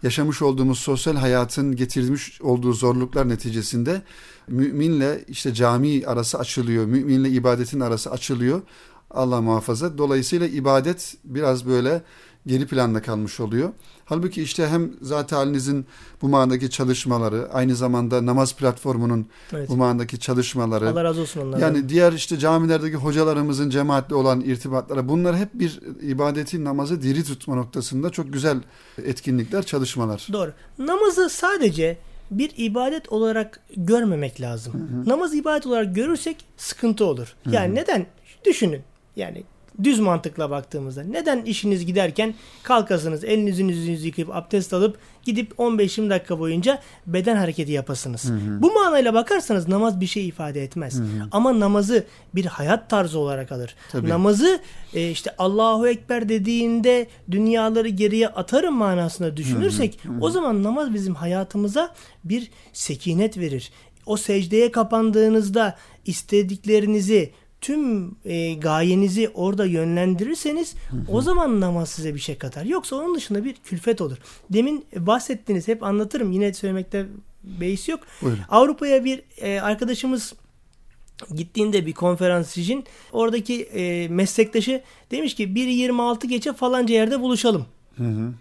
[0.03, 4.01] yaşamış olduğumuz sosyal hayatın getirmiş olduğu zorluklar neticesinde
[4.47, 6.85] müminle işte cami arası açılıyor.
[6.85, 8.61] Müminle ibadetin arası açılıyor.
[9.11, 9.97] Allah muhafaza.
[9.97, 12.03] Dolayısıyla ibadet biraz böyle
[12.47, 13.69] geri planda kalmış oluyor.
[14.05, 15.85] Halbuki işte hem zat halinizin
[16.21, 19.69] bu manadaki çalışmaları, aynı zamanda namaz platformunun Evet.
[19.69, 21.59] bu manadaki çalışmaları, Allah razı olsun onlardan.
[21.67, 27.55] yani diğer işte camilerdeki hocalarımızın cemaatle olan irtibatları bunlar hep bir ibadeti namazı diri tutma
[27.55, 28.57] noktasında çok güzel
[29.03, 30.27] etkinlikler, çalışmalar.
[30.33, 30.53] Doğru.
[30.79, 31.97] Namazı sadece
[32.31, 35.03] bir ibadet olarak görmemek lazım.
[35.07, 37.35] Namaz ibadet olarak görürsek sıkıntı olur.
[37.51, 38.05] Yani neden?
[38.45, 38.81] Düşünün.
[39.15, 39.43] Yani
[39.83, 42.33] düz mantıkla baktığımızda neden işiniz giderken
[42.63, 48.31] kalkasınız, elinizi yüzünüzü yıkayıp abdest alıp gidip 15-20 dakika boyunca beden hareketi yapasınız.
[48.59, 51.01] Bu manayla bakarsanız namaz bir şey ifade etmez.
[51.31, 52.05] Ama namazı
[52.35, 53.75] bir hayat tarzı olarak alır.
[53.91, 54.09] Tabii.
[54.09, 54.59] Namazı
[54.93, 61.93] e, işte Allahu Ekber dediğinde dünyaları geriye atarım manasında düşünürsek o zaman namaz bizim hayatımıza
[62.23, 63.71] bir sekinet verir.
[64.05, 67.31] O secdeye kapandığınızda istediklerinizi
[67.63, 70.75] tüm e, gayenizi orada yönlendirirseniz
[71.07, 72.65] o zaman namaz size bir şey katar.
[72.65, 74.17] Yoksa onun dışında bir külfet olur.
[74.49, 77.05] Demin bahsettiniz hep anlatırım yine söylemekte
[77.43, 77.99] beis yok.
[78.49, 80.33] Avrupa'ya bir e, arkadaşımız
[81.35, 87.65] gittiğinde bir konferans için oradaki e, meslektaşı demiş ki 1.26 geçe falanca yerde buluşalım.
[87.97, 88.33] Hı hı.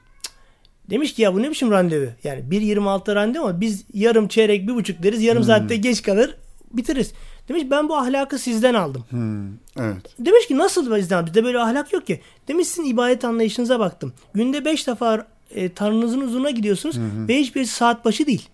[0.90, 2.06] Demiş ki ya bu ne biçim randevu?
[2.24, 5.46] Yani 1.26 randevu ama biz yarım çeyrek bir buçuk deriz yarım hmm.
[5.46, 6.37] saatte geç kalır
[6.72, 7.12] bitiririz.
[7.48, 9.05] Demiş ben bu ahlakı sizden aldım.
[9.11, 10.14] Hmm, evet.
[10.18, 11.26] Demiş ki nasıl bizden?
[11.26, 12.20] Bizde böyle ahlak yok ki.
[12.48, 14.12] Demiş sizin ibadet anlayışınıza baktım.
[14.35, 17.28] Günde beş defa e, Tanrınızın huzuruna gidiyorsunuz hı hı.
[17.28, 18.48] ve hiçbir saat başı değil.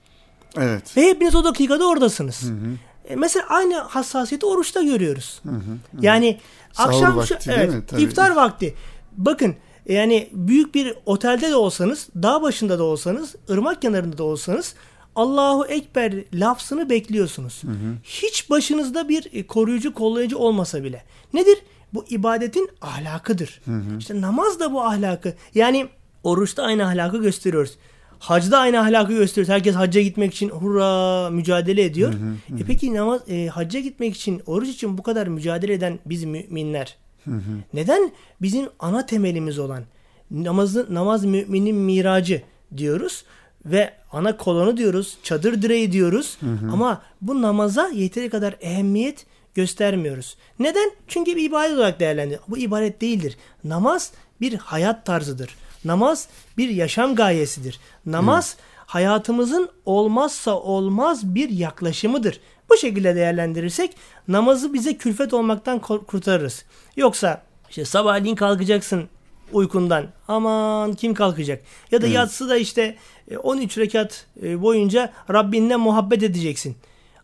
[0.57, 0.97] Evet.
[0.97, 2.43] Ve hepiniz o dakikada oradasınız.
[2.43, 2.79] Hı hı.
[3.09, 5.41] E, mesela aynı hassasiyeti oruçta görüyoruz.
[5.43, 5.79] Hı hı, hı.
[6.01, 6.39] Yani
[6.73, 8.75] Sahur akşam vakti, şu, evet, iftar vakti.
[9.17, 9.55] Bakın
[9.87, 14.75] yani büyük bir otelde de olsanız, dağ başında da olsanız, ırmak kenarında da olsanız
[15.19, 17.63] Allahu Ekber lafzını bekliyorsunuz.
[17.63, 17.95] Hı hı.
[18.05, 21.03] Hiç başınızda bir e, koruyucu, kollayıcı olmasa bile.
[21.35, 21.59] Nedir?
[21.95, 23.61] Bu ibadetin ahlakıdır.
[23.65, 23.99] Hı hı.
[23.99, 25.35] İşte namaz da bu ahlakı.
[25.55, 25.89] Yani
[26.25, 27.77] oruçta aynı ahlakı gösteriyoruz.
[28.19, 29.55] Hacda aynı ahlakı gösteriyoruz.
[29.55, 32.13] Herkes hacca gitmek için hurra mücadele ediyor.
[32.13, 32.63] Hı hı hı.
[32.63, 36.97] E peki namaz e, hacca gitmek için, oruç için bu kadar mücadele eden biz müminler
[37.25, 37.53] hı hı.
[37.75, 39.85] neden bizim ana temelimiz olan
[40.31, 42.43] namazı namaz müminin miracı
[42.77, 43.25] diyoruz
[43.71, 46.73] ve ana kolonu diyoruz, çadır direği diyoruz hı hı.
[46.73, 50.37] ama bu namaza yeteri kadar ehemmiyet göstermiyoruz.
[50.59, 50.91] Neden?
[51.09, 52.43] Çünkü bir ibadet olarak değerlendiriyor.
[52.49, 53.37] Bu ibadet değildir.
[53.65, 55.57] Namaz bir hayat tarzıdır.
[55.85, 57.81] Namaz bir yaşam gayesidir.
[58.07, 58.61] Namaz hı.
[58.87, 62.41] hayatımızın olmazsa olmaz bir yaklaşımıdır.
[62.71, 63.97] Bu şekilde değerlendirirsek
[64.29, 66.65] namazı bize külfet olmaktan kurtarırız.
[66.97, 69.09] Yoksa işte sabahleyin kalkacaksın
[69.53, 70.07] uykundan.
[70.29, 71.63] Aman kim kalkacak?
[71.91, 72.17] Ya da evet.
[72.17, 72.97] yatsı da işte
[73.37, 76.77] 13 e, rekat e, boyunca Rabbinle muhabbet edeceksin.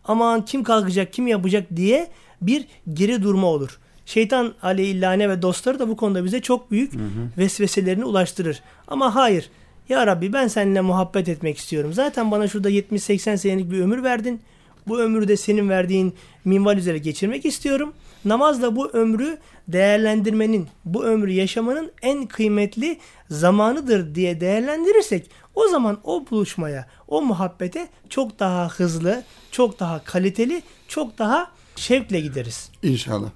[0.05, 2.07] Aman kim kalkacak, kim yapacak diye
[2.41, 3.79] bir geri durma olur.
[4.05, 7.29] Şeytan aleyhillâne ve dostları da bu konuda bize çok büyük hı hı.
[7.37, 8.61] vesveselerini ulaştırır.
[8.87, 9.49] Ama hayır.
[9.89, 11.93] Ya Rabbi ben seninle muhabbet etmek istiyorum.
[11.93, 14.41] Zaten bana şurada 70-80 senelik bir ömür verdin.
[14.87, 16.13] Bu ömrü de senin verdiğin
[16.45, 17.93] minval üzere geçirmek istiyorum.
[18.25, 19.37] Namaz da bu ömrü
[19.67, 22.97] değerlendirmenin, bu ömrü yaşamanın en kıymetli
[23.29, 30.63] zamanıdır diye değerlendirirsek o zaman o buluşmaya, o muhabbete çok daha hızlı, çok daha kaliteli,
[30.87, 32.69] çok daha şevkle gideriz.
[32.83, 33.29] İnşallah.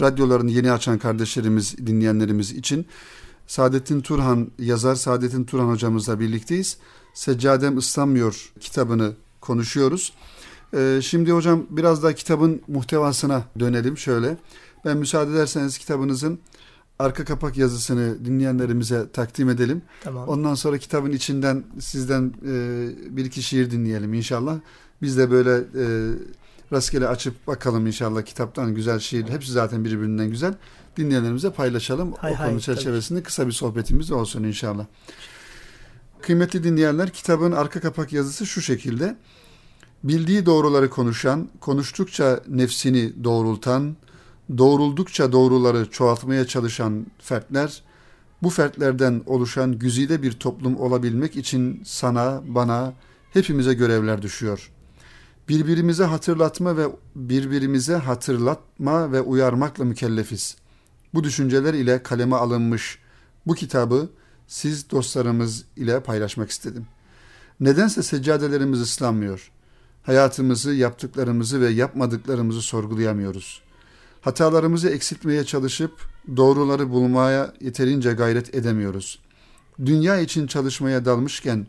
[0.00, 2.86] Radyolarını yeni açan kardeşlerimiz, dinleyenlerimiz için
[3.46, 6.78] Saadettin Turhan, yazar Saadettin Turhan hocamızla birlikteyiz.
[7.14, 10.12] Seccadem ıslanmıyor kitabını konuşuyoruz.
[10.76, 14.36] Ee, şimdi hocam biraz daha kitabın muhtevasına dönelim şöyle.
[14.84, 16.40] Ben müsaade ederseniz kitabınızın
[16.98, 19.82] arka kapak yazısını dinleyenlerimize takdim edelim.
[20.04, 20.28] Tamam.
[20.28, 24.56] Ondan sonra kitabın içinden sizden e, bir iki şiir dinleyelim inşallah.
[25.02, 26.14] Biz de böyle e,
[26.72, 29.28] rastgele açıp bakalım inşallah kitaptan güzel şiir.
[29.28, 30.54] Hepsi zaten birbirinden güzel.
[30.96, 32.12] Dinleyenlerimize paylaşalım.
[32.12, 33.26] Hay o hay, konu çerçevesinde tabii.
[33.26, 34.86] kısa bir sohbetimiz olsun inşallah.
[36.22, 39.16] Kıymetli dinleyenler kitabın arka kapak yazısı şu şekilde.
[40.04, 43.96] Bildiği doğruları konuşan, konuştukça nefsini doğrultan,
[44.58, 47.82] doğruldukça doğruları çoğaltmaya çalışan fertler,
[48.42, 52.92] bu fertlerden oluşan güzide bir toplum olabilmek için sana, bana,
[53.32, 54.70] hepimize görevler düşüyor.
[55.48, 60.56] Birbirimize hatırlatma ve birbirimize hatırlatma ve uyarmakla mükellefiz.
[61.14, 62.98] Bu düşünceler ile kaleme alınmış
[63.46, 64.10] bu kitabı
[64.46, 66.86] siz dostlarımız ile paylaşmak istedim.
[67.60, 69.50] Nedense seccadelerimiz ıslanmıyor.
[70.02, 73.62] Hayatımızı, yaptıklarımızı ve yapmadıklarımızı sorgulayamıyoruz.
[74.24, 75.92] Hatalarımızı eksiltmeye çalışıp
[76.36, 79.18] doğruları bulmaya yeterince gayret edemiyoruz.
[79.86, 81.66] Dünya için çalışmaya dalmışken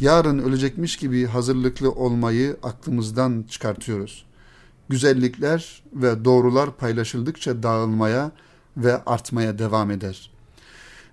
[0.00, 4.26] yarın ölecekmiş gibi hazırlıklı olmayı aklımızdan çıkartıyoruz.
[4.88, 8.30] Güzellikler ve doğrular paylaşıldıkça dağılmaya
[8.76, 10.30] ve artmaya devam eder.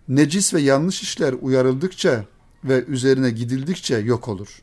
[0.08, 2.26] Necis ve yanlış işler uyarıldıkça
[2.64, 4.62] ve üzerine gidildikçe yok olur.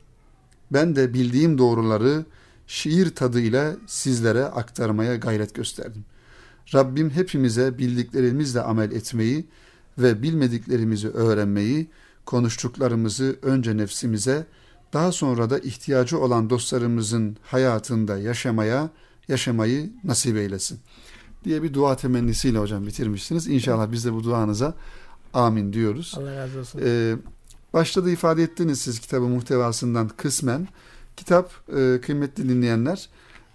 [0.73, 2.25] Ben de bildiğim doğruları
[2.67, 6.05] şiir tadıyla sizlere aktarmaya gayret gösterdim.
[6.75, 9.47] Rabbim hepimize bildiklerimizle amel etmeyi
[9.99, 11.91] ve bilmediklerimizi öğrenmeyi,
[12.27, 14.47] konuştuklarımızı önce nefsimize,
[14.93, 18.91] daha sonra da ihtiyacı olan dostlarımızın hayatında yaşamaya,
[19.29, 20.79] yaşamayı nasip eylesin.
[21.45, 23.47] Diye bir dua temennisiyle hocam bitirmişsiniz.
[23.49, 24.75] İnşallah biz de bu duanıza
[25.35, 26.15] amin diyoruz.
[26.19, 26.81] Allah razı olsun.
[26.85, 27.17] Ee,
[27.73, 30.69] başta da ifade ettiniz siz kitabın muhtevasından kısmen.
[31.17, 33.09] Kitap e, kıymetli dinleyenler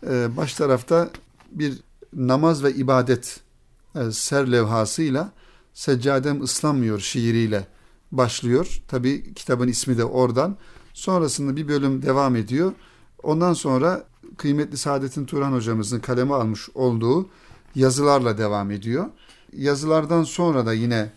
[0.07, 1.09] e, baş tarafta
[1.51, 1.73] bir
[2.15, 3.39] namaz ve ibadet
[3.95, 5.31] e, ser levhasıyla
[5.73, 7.67] Seccadem ıslanmıyor şiiriyle
[8.11, 8.81] başlıyor.
[8.87, 10.57] Tabi kitabın ismi de oradan.
[10.93, 12.71] Sonrasında bir bölüm devam ediyor.
[13.23, 14.05] Ondan sonra
[14.37, 17.29] kıymetli Saadettin Turan hocamızın kaleme almış olduğu
[17.75, 19.05] yazılarla devam ediyor.
[19.53, 21.11] Yazılardan sonra da yine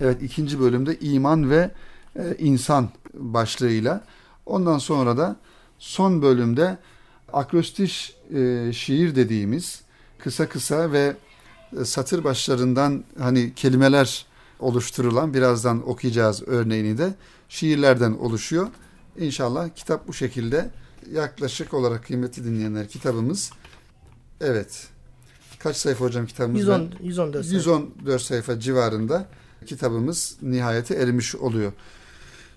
[0.00, 1.70] evet ikinci bölümde iman ve
[2.16, 4.04] e, insan başlığıyla
[4.46, 5.36] ondan sonra da
[5.78, 6.78] son bölümde
[7.32, 9.82] akrostiş e, şiir dediğimiz
[10.20, 11.16] kısa kısa ve
[11.80, 14.26] e, satır başlarından hani kelimeler
[14.58, 17.14] oluşturulan birazdan okuyacağız örneğini de
[17.48, 18.68] şiirlerden oluşuyor.
[19.18, 20.70] İnşallah kitap bu şekilde
[21.12, 23.50] yaklaşık olarak kıymetli dinleyenler kitabımız
[24.40, 24.88] evet
[25.58, 26.60] kaç sayfa hocam kitabımız?
[26.60, 27.56] 110, 114 sayfa.
[27.56, 29.28] 114 sayfa civarında
[29.66, 31.72] kitabımız nihayete ermiş oluyor.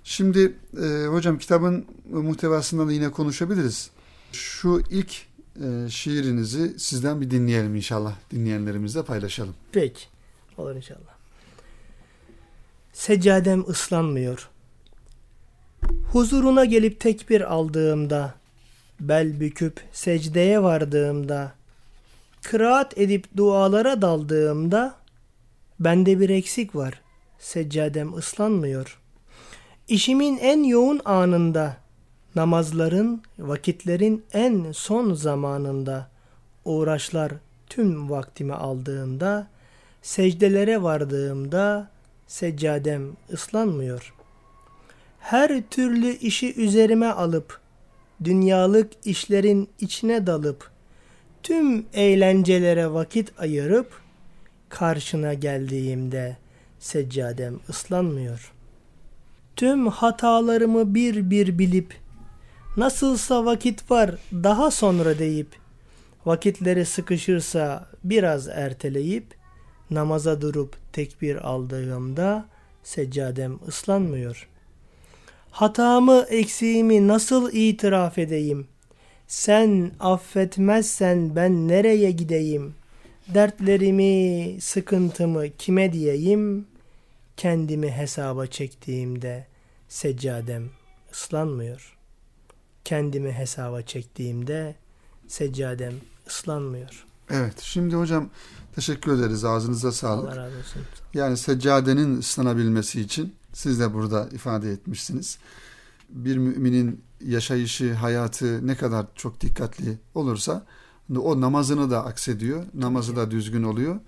[0.04, 3.89] Şimdi e, hocam kitabın muhtevasından da yine konuşabiliriz.
[4.32, 5.26] Şu ilk
[5.62, 8.16] e, şiirinizi sizden bir dinleyelim inşallah.
[8.32, 9.56] Dinleyenlerimizle paylaşalım.
[9.72, 10.04] Peki.
[10.58, 11.13] Olur inşallah.
[12.94, 14.50] Seccadem ıslanmıyor.
[16.12, 18.34] Huzuruna gelip tekbir aldığımda,
[19.00, 21.54] bel büküp secdeye vardığımda,
[22.42, 24.96] kıraat edip dualara daldığımda,
[25.80, 27.02] bende bir eksik var.
[27.39, 29.00] Seccadem ıslanmıyor.
[29.88, 31.78] İşimin en yoğun anında,
[32.36, 36.10] namazların, vakitlerin en son zamanında,
[36.65, 37.32] uğraşlar
[37.69, 39.48] tüm vaktimi aldığında,
[40.02, 41.89] secdelere vardığımda,
[42.28, 44.13] seccadem ıslanmıyor.
[45.19, 47.60] Her türlü işi üzerime alıp,
[48.24, 50.72] dünyalık işlerin içine dalıp,
[51.43, 54.02] tüm eğlencelere vakit ayırıp,
[54.69, 56.38] karşına geldiğimde
[56.80, 58.52] seccadem ıslanmıyor.
[59.56, 61.93] Tüm hatalarımı bir bir bilip,
[62.78, 65.48] nasılsa vakit var daha sonra deyip,
[66.26, 69.26] vakitleri sıkışırsa biraz erteleyip,
[69.92, 72.46] namaza durup tekbir aldığımda
[72.84, 74.48] seccadem ıslanmıyor.
[75.52, 78.68] Hatamı, eksiğimi nasıl itiraf edeyim?
[79.28, 82.76] Sen affetmezsen ben nereye gideyim?
[83.34, 86.68] Dertlerimi, sıkıntımı kime diyeyim?
[87.38, 89.46] Kendimi hesaba çektiğimde
[89.90, 90.70] seccadem
[91.12, 91.98] ıslanmıyor.
[92.86, 94.76] Kendimi hesaba çektiğimde
[95.28, 95.93] seccadem
[96.28, 97.06] ıslanmıyor.
[97.30, 98.30] Evet şimdi hocam
[98.76, 100.30] teşekkür ederiz ağzınıza sağlık.
[100.30, 100.82] Allah razı olsun.
[101.13, 105.38] Yani seccadenin ıslanabilmesi için siz de burada ifade etmişsiniz.
[106.10, 110.65] Bir müminin yaşayışı, hayatı ne kadar çok dikkatli olursa
[111.17, 112.65] o namazını da aksediyor.
[112.74, 114.00] Namazı da düzgün oluyor.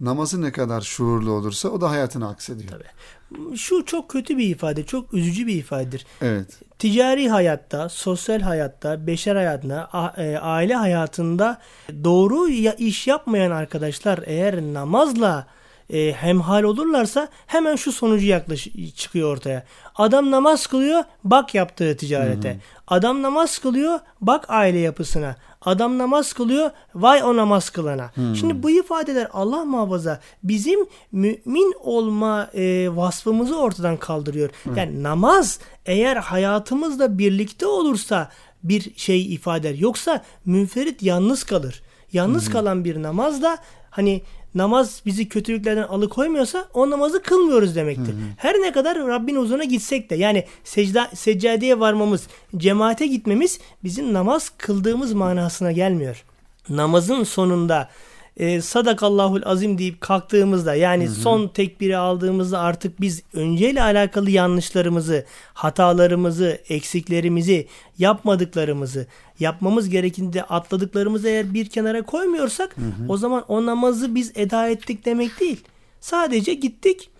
[0.00, 2.70] Namazı ne kadar şuurlu olursa o da hayatına aksediyor.
[2.70, 3.56] Tabii.
[3.56, 6.06] Şu çok kötü bir ifade, çok üzücü bir ifadedir.
[6.22, 6.58] Evet.
[6.78, 11.58] Ticari hayatta, sosyal hayatta, beşer hayatında, e, aile hayatında
[12.04, 15.46] doğru iş yapmayan arkadaşlar eğer namazla
[15.90, 19.64] e, hemhal olurlarsa hemen şu sonucu yaklaş çıkıyor ortaya.
[19.94, 22.50] Adam namaz kılıyor, bak yaptığı ticarete.
[22.50, 22.58] Hı hı.
[22.88, 25.36] Adam namaz kılıyor, bak aile yapısına.
[25.60, 28.10] Adam namaz kılıyor, vay o namaz kılana.
[28.14, 28.36] Hmm.
[28.36, 34.50] Şimdi bu ifadeler Allah muhafaza bizim mümin olma e, vasfımızı ortadan kaldırıyor.
[34.62, 34.76] Hmm.
[34.76, 38.30] Yani namaz eğer hayatımızda birlikte olursa
[38.62, 39.78] bir şey ifade eder.
[39.78, 41.82] Yoksa münferit yalnız kalır.
[42.12, 42.52] Yalnız hmm.
[42.52, 43.58] kalan bir namaz da
[43.90, 44.22] hani
[44.56, 48.12] namaz bizi kötülüklerden alıkoymuyorsa o namazı kılmıyoruz demektir.
[48.12, 48.22] Hı hı.
[48.36, 54.52] Her ne kadar Rabbin huzuruna gitsek de yani secda, seccadeye varmamız, cemaate gitmemiz bizim namaz
[54.58, 56.24] kıldığımız manasına gelmiyor.
[56.68, 57.88] Namazın sonunda
[58.36, 61.14] e, sadakallahul azim deyip kalktığımızda yani hı hı.
[61.14, 67.66] son tekbiri aldığımızda artık biz önceyle alakalı yanlışlarımızı, hatalarımızı, eksiklerimizi,
[67.98, 69.06] yapmadıklarımızı,
[69.40, 73.08] yapmamız gerekinde atladıklarımızı eğer bir kenara koymuyorsak hı hı.
[73.08, 75.60] o zaman o namazı biz eda ettik demek değil.
[76.00, 77.10] Sadece gittik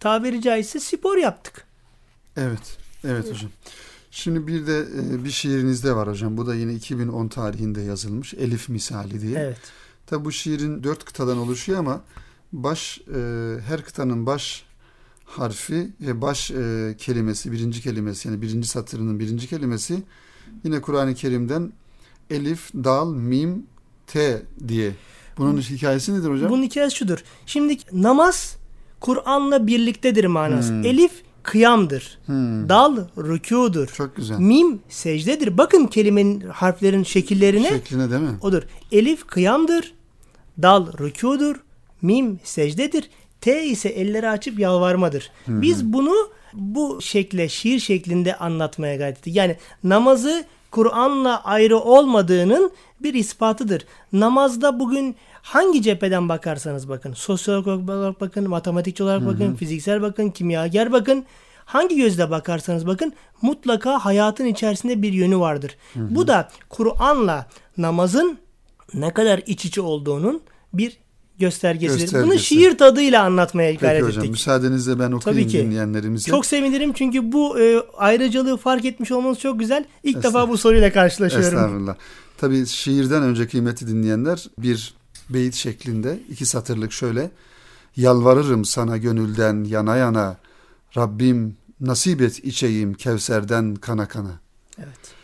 [0.00, 1.66] tabiri caizse spor yaptık.
[2.36, 2.78] Evet.
[3.04, 3.50] Evet hocam.
[4.10, 6.36] Şimdi bir de e, bir şiirinizde var hocam.
[6.36, 8.34] Bu da yine 2010 tarihinde yazılmış.
[8.34, 9.38] Elif misali diye.
[9.38, 9.58] Evet.
[10.10, 12.00] Tabi bu şiirin dört kıtadan oluşuyor ama
[12.52, 13.20] baş e,
[13.66, 14.64] her kıtanın baş
[15.24, 20.02] harfi ve baş e, kelimesi, birinci kelimesi yani birinci satırının birinci kelimesi
[20.64, 21.72] yine Kur'an-ı Kerim'den
[22.30, 23.66] elif, dal, mim,
[24.06, 24.92] t diye.
[25.38, 26.50] Bunun hikayesi nedir hocam?
[26.50, 27.24] Bunun hikayesi şudur.
[27.46, 28.56] Şimdi namaz
[29.00, 30.72] Kur'an'la birliktedir manası.
[30.72, 30.84] Hmm.
[30.84, 32.18] Elif kıyamdır.
[32.26, 32.68] Hmm.
[32.68, 33.86] Dal rükudur.
[33.86, 34.38] Çok güzel.
[34.38, 35.58] Mim secdedir.
[35.58, 37.68] Bakın kelimenin harflerin şekillerine.
[37.68, 38.38] Şekline değil mi?
[38.42, 38.62] Odur.
[38.92, 39.99] Elif kıyamdır.
[40.62, 41.56] Dal rükudur,
[42.02, 45.30] mim secdedir, T ise elleri açıp yalvarmadır.
[45.46, 45.62] Hı-hı.
[45.62, 49.36] Biz bunu bu şekle, şiir şeklinde anlatmaya gayret ettik.
[49.36, 53.86] Yani namazı Kur'an'la ayrı olmadığının bir ispatıdır.
[54.12, 59.56] Namazda bugün hangi cepheden bakarsanız bakın, sosyolog olarak bakın, matematikçi olarak bakın, hı hı.
[59.56, 61.24] fiziksel bakın, kimyager bakın,
[61.64, 65.76] hangi gözle bakarsanız bakın mutlaka hayatın içerisinde bir yönü vardır.
[65.94, 66.14] Hı hı.
[66.14, 67.46] Bu da Kur'an'la
[67.78, 68.38] namazın
[68.94, 70.40] ne kadar iç içe olduğunun
[70.72, 70.98] bir
[71.38, 72.00] göstergesidir.
[72.00, 72.30] Göstergesi.
[72.30, 74.30] Bunu şiir tadıyla anlatmaya Peki gayret hocam ettik.
[74.30, 75.58] müsaadenizle ben okuyayım Tabii ki.
[75.58, 76.30] dinleyenlerimize.
[76.30, 79.84] Çok sevinirim çünkü bu e, ayrıcalığı fark etmiş olmanız çok güzel.
[80.02, 81.48] İlk defa bu soruyla karşılaşıyorum.
[81.48, 81.94] Estağfurullah.
[82.38, 84.94] Tabii şiirden önce kıymeti dinleyenler bir
[85.30, 87.30] beyit şeklinde iki satırlık şöyle.
[87.96, 90.36] Yalvarırım sana gönülden yana yana
[90.96, 94.40] Rabbim nasip et içeyim Kevser'den kana kana.
[94.78, 95.19] Evet.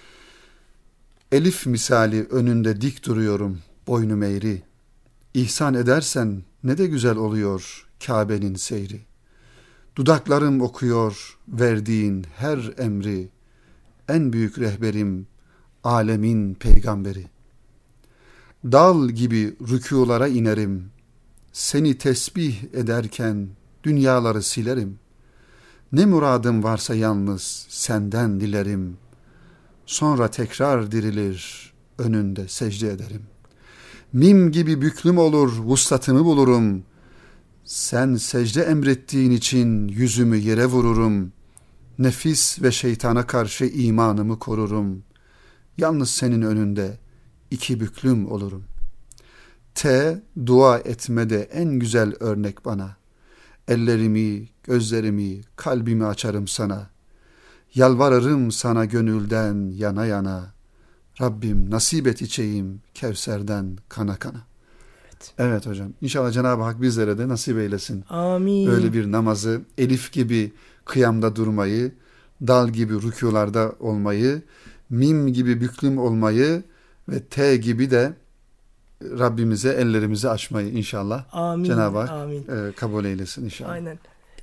[1.37, 4.63] Elif misali önünde dik duruyorum boynum eğri.
[5.35, 9.01] İhsan edersen ne de güzel oluyor Kabe'nin seyri.
[9.97, 13.29] Dudaklarım okuyor verdiğin her emri.
[14.09, 15.27] En büyük rehberim
[15.85, 17.27] alemin peygamberi.
[18.65, 20.91] Dal gibi rükulara inerim.
[21.53, 23.49] Seni tesbih ederken
[23.85, 24.99] dünyaları silerim.
[25.93, 28.97] Ne muradım varsa yalnız senden dilerim.
[29.87, 33.23] Sonra tekrar dirilir önünde secde ederim.
[34.13, 36.83] Mim gibi büklüm olur vuslatımı bulurum.
[37.65, 41.33] Sen secde emrettiğin için yüzümü yere vururum.
[41.99, 45.03] Nefis ve şeytana karşı imanımı korurum.
[45.79, 46.99] Yalnız senin önünde
[47.51, 48.65] iki büklüm olurum.
[49.75, 52.97] T dua etmede en güzel örnek bana.
[53.69, 56.96] Ellerimi, gözlerimi, kalbimi açarım sana.
[57.77, 60.45] Yalvarırım sana gönülden yana yana.
[61.21, 64.41] Rabbim nasip et içeyim Kevser'den kana kana.
[65.07, 65.33] Evet.
[65.39, 65.93] Evet hocam.
[66.01, 68.05] İnşallah Cenab-ı Hak bizlere de nasip eylesin.
[68.09, 68.67] Amin.
[68.67, 70.53] Öyle bir namazı, elif gibi
[70.85, 71.93] kıyamda durmayı,
[72.47, 74.43] dal gibi rükularda olmayı,
[74.91, 76.63] mim gibi büklüm olmayı
[77.09, 78.13] ve T gibi de
[79.03, 81.65] Rabbimize ellerimizi açmayı inşallah Amin.
[81.65, 82.43] Cenab-ı Hak Amin.
[82.43, 83.71] e, kabul eylesin inşallah.
[83.71, 83.99] Aynen.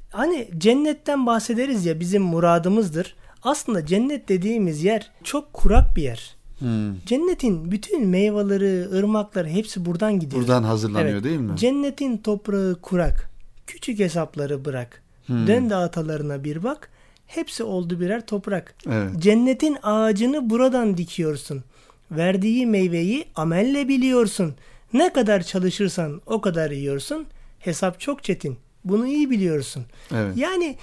[0.10, 3.16] Hani cennetten bahsederiz ya bizim muradımızdır.
[3.44, 6.36] Aslında cennet dediğimiz yer çok kurak bir yer.
[6.60, 7.00] Hmm.
[7.06, 10.42] Cennetin bütün meyveleri, ırmakları hepsi buradan gidiyor.
[10.42, 11.24] Buradan hazırlanıyor Evet.
[11.24, 11.58] değil mi?
[11.58, 13.30] Cennetin toprağı kurak.
[13.68, 15.04] Küçük hesapları bırak.
[15.26, 15.48] Hmm.
[15.48, 16.90] Dön de atalarına bir bak.
[17.28, 18.76] Hepsi oldu birer toprak.
[18.90, 19.20] Evet.
[19.20, 21.64] Cennetin ağacını buradan dikiyorsun.
[22.12, 24.56] Verdiği meyveyi amelle biliyorsun.
[24.94, 27.26] Ne kadar çalışırsan o kadar yiyorsun.
[27.60, 28.58] Hesap çok çetin.
[28.86, 29.86] Bunu iyi biliyorsun.
[30.16, 30.38] Evet.
[30.38, 30.76] Yani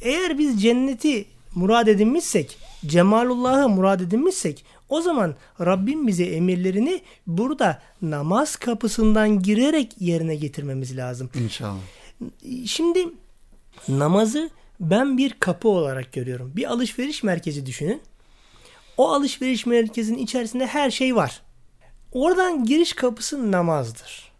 [0.00, 8.56] eğer biz cenneti murad edinmişsek, cemalullah'ı murad edinmişsek o zaman Rabbim bize emirlerini burada namaz
[8.56, 11.30] kapısından girerek yerine getirmemiz lazım.
[11.34, 11.80] İnşallah.
[12.66, 13.08] Şimdi
[13.88, 16.52] namazı ben bir kapı olarak görüyorum.
[16.56, 18.02] Bir alışveriş merkezi düşünün.
[18.96, 21.42] O alışveriş merkezinin içerisinde her şey var.
[22.12, 24.31] Oradan giriş kapısı namazdır.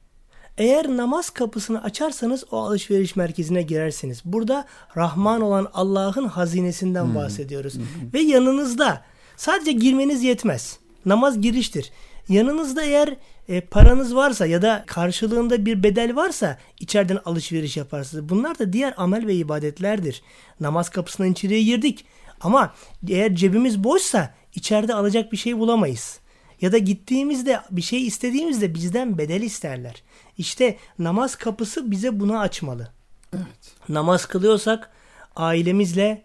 [0.59, 4.23] Eğer namaz kapısını açarsanız o alışveriş merkezine girersiniz.
[4.25, 7.75] Burada Rahman olan Allah'ın hazinesinden bahsediyoruz.
[8.15, 9.03] Ve yanınızda
[9.37, 10.79] sadece girmeniz yetmez.
[11.07, 11.91] Namaz giriştir.
[12.29, 13.17] Yanınızda eğer
[13.49, 18.29] e, paranız varsa ya da karşılığında bir bedel varsa içeriden alışveriş yaparsınız.
[18.29, 20.23] Bunlar da diğer amel ve ibadetlerdir.
[20.61, 22.05] Namaz kapısından içeriye girdik.
[22.41, 22.75] Ama
[23.09, 26.22] eğer cebimiz boşsa içeride alacak bir şey bulamayız.
[26.63, 30.03] Ya da gittiğimizde bir şey istediğimizde bizden bedel isterler.
[30.39, 32.89] İşte namaz kapısı bize bunu açmalı.
[33.35, 33.75] Evet.
[33.89, 34.91] Namaz kılıyorsak
[35.37, 36.23] ailemizle,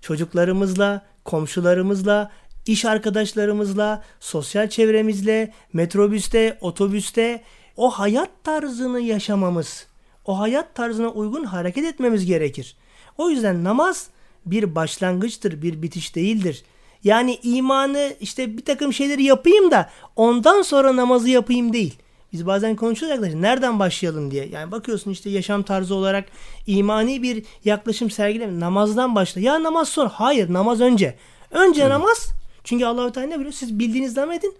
[0.00, 2.30] çocuklarımızla, komşularımızla,
[2.66, 7.42] iş arkadaşlarımızla, sosyal çevremizle, metrobüste, otobüste
[7.76, 9.86] o hayat tarzını yaşamamız,
[10.24, 12.76] o hayat tarzına uygun hareket etmemiz gerekir.
[13.18, 14.08] O yüzden namaz
[14.46, 16.64] bir başlangıçtır, bir bitiş değildir.
[17.04, 21.98] Yani imanı işte bir takım şeyleri yapayım da ondan sonra namazı yapayım değil.
[22.32, 24.46] Biz bazen konuşuyoruz arkadaşlar nereden başlayalım diye.
[24.46, 26.24] Yani bakıyorsun işte yaşam tarzı olarak
[26.66, 28.60] imani bir yaklaşım sergileme.
[28.60, 29.40] Namazdan başla.
[29.40, 30.08] Ya namaz sonra.
[30.08, 31.14] Hayır namaz önce.
[31.50, 32.28] Önce namaz.
[32.64, 33.52] Çünkü Allahu Teala ne biliyor?
[33.52, 34.54] Siz bildiğiniz devam edin.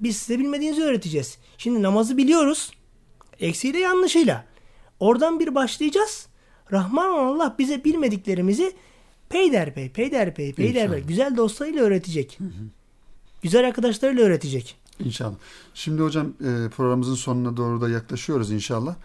[0.00, 1.38] Biz size bilmediğinizi öğreteceğiz.
[1.58, 2.70] Şimdi namazı biliyoruz.
[3.40, 4.44] Eksiğiyle yanlışıyla.
[5.00, 6.26] Oradan bir başlayacağız.
[6.72, 8.72] Rahman Allah bize bilmediklerimizi
[9.30, 11.08] peyderpey, peyderpey, peyderpey İnşallah.
[11.08, 12.38] güzel dostlarıyla öğretecek.
[13.42, 14.76] Güzel arkadaşlarıyla öğretecek.
[15.04, 15.34] İnşallah.
[15.74, 18.96] Şimdi hocam e, programımızın sonuna doğru da yaklaşıyoruz inşallah.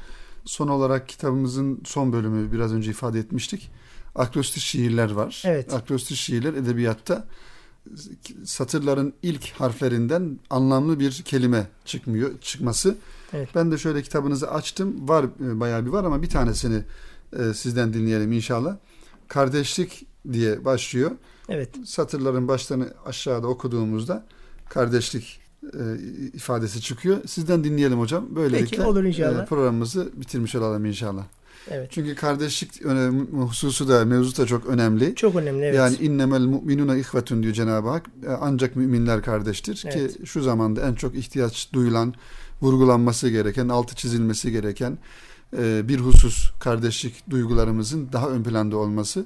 [0.45, 3.69] Son olarak kitabımızın son bölümü biraz önce ifade etmiştik.
[4.15, 5.43] Akrostiş şiirler var.
[5.45, 5.73] Evet.
[5.73, 7.27] Akrostiş şiirler edebiyatta
[8.43, 12.95] satırların ilk harflerinden anlamlı bir kelime çıkmıyor çıkması.
[13.33, 13.49] Evet.
[13.55, 15.09] Ben de şöyle kitabınızı açtım.
[15.09, 16.83] Var e, bayağı bir var ama bir tanesini
[17.39, 18.77] e, sizden dinleyelim inşallah.
[19.27, 21.11] Kardeşlik diye başlıyor.
[21.49, 21.69] Evet.
[21.85, 24.25] Satırların başlarını aşağıda okuduğumuzda
[24.69, 25.83] kardeşlik e,
[26.33, 27.17] ifadesi çıkıyor.
[27.27, 28.25] Sizden dinleyelim hocam.
[28.35, 29.43] Böylelikle Peki, olur inşallah.
[29.43, 31.23] e, programımızı bitirmiş olalım inşallah.
[31.71, 31.87] Evet.
[31.91, 35.15] Çünkü kardeşlik önemli, hususu da mevzu da çok önemli.
[35.15, 35.75] Çok önemli evet.
[35.75, 38.05] Yani innemel mu'minuna ihvetun diyor Cenab-ı Hak.
[38.27, 40.17] E, Ancak müminler kardeştir Evet.
[40.17, 42.13] ki şu zamanda en çok ihtiyaç duyulan,
[42.61, 44.97] vurgulanması gereken, altı çizilmesi gereken
[45.57, 49.25] e, bir husus kardeşlik duygularımızın daha ön planda olması.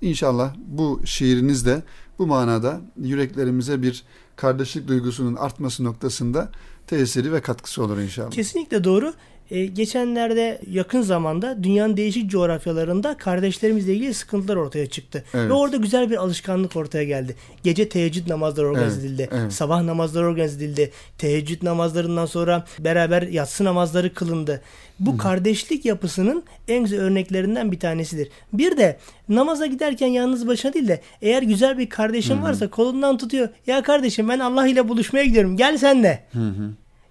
[0.00, 1.82] İnşallah bu şiiriniz de
[2.18, 4.04] bu manada yüreklerimize bir
[4.36, 6.50] kardeşlik duygusunun artması noktasında
[6.86, 8.30] tesiri ve katkısı olur inşallah.
[8.30, 9.14] Kesinlikle doğru.
[9.50, 15.24] Ee, geçenlerde yakın zamanda dünyanın değişik coğrafyalarında kardeşlerimizle ilgili sıkıntılar ortaya çıktı.
[15.34, 15.48] Evet.
[15.48, 17.34] Ve orada güzel bir alışkanlık ortaya geldi.
[17.62, 19.28] Gece teheccüd namazları organize Evet, edildi.
[19.32, 19.52] evet.
[19.52, 20.90] Sabah namazları organize edildi.
[21.18, 24.60] Teheccüd namazlarından sonra beraber yatsı namazları kılındı.
[25.00, 28.28] Bu kardeşlik yapısının en güzel örneklerinden bir tanesidir.
[28.52, 28.96] Bir de
[29.28, 33.48] namaza giderken yalnız başına değil de eğer güzel bir kardeşin varsa kolundan tutuyor.
[33.66, 35.56] Ya kardeşim ben Allah ile buluşmaya gidiyorum.
[35.56, 36.22] Gel sen de.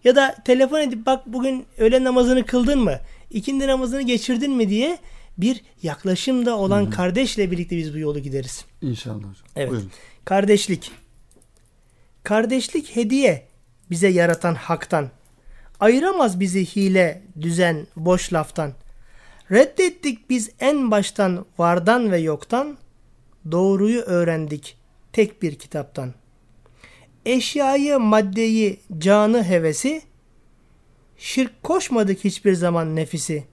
[0.04, 3.00] Ya da telefon edip bak bugün öğle namazını kıldın mı?
[3.32, 4.98] İkindi namazını geçirdin mi diye
[5.38, 8.66] bir yaklaşımda olan kardeşle birlikte biz bu yolu gideriz.
[8.82, 9.34] İnşallah hocam.
[9.56, 9.72] Evet.
[9.72, 9.92] Buyurun.
[10.26, 10.92] Kardeşlik.
[12.24, 13.48] Kardeşlik hediye
[13.92, 15.10] bize yaratan haktan.
[15.80, 18.74] Ayıramaz bizi hile, düzen, boş laftan.
[19.52, 22.78] Reddettik biz en baştan vardan ve yoktan.
[23.52, 24.78] Doğruyu öğrendik
[25.14, 26.14] tek bir kitaptan.
[27.30, 30.02] Eşyayı, maddeyi, canı, hevesi,
[31.18, 33.44] şirk koşmadık hiçbir zaman nefisi.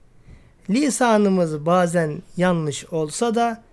[0.69, 3.63] Lisanımız bazen yanlış olsa da,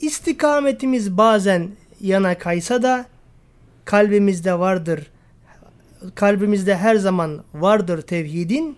[0.00, 1.70] istikametimiz bazen
[2.00, 3.06] yana kaysa da,
[3.84, 5.10] kalbimizde vardır,
[6.14, 8.76] kalbimizde her zaman vardır tevhidin,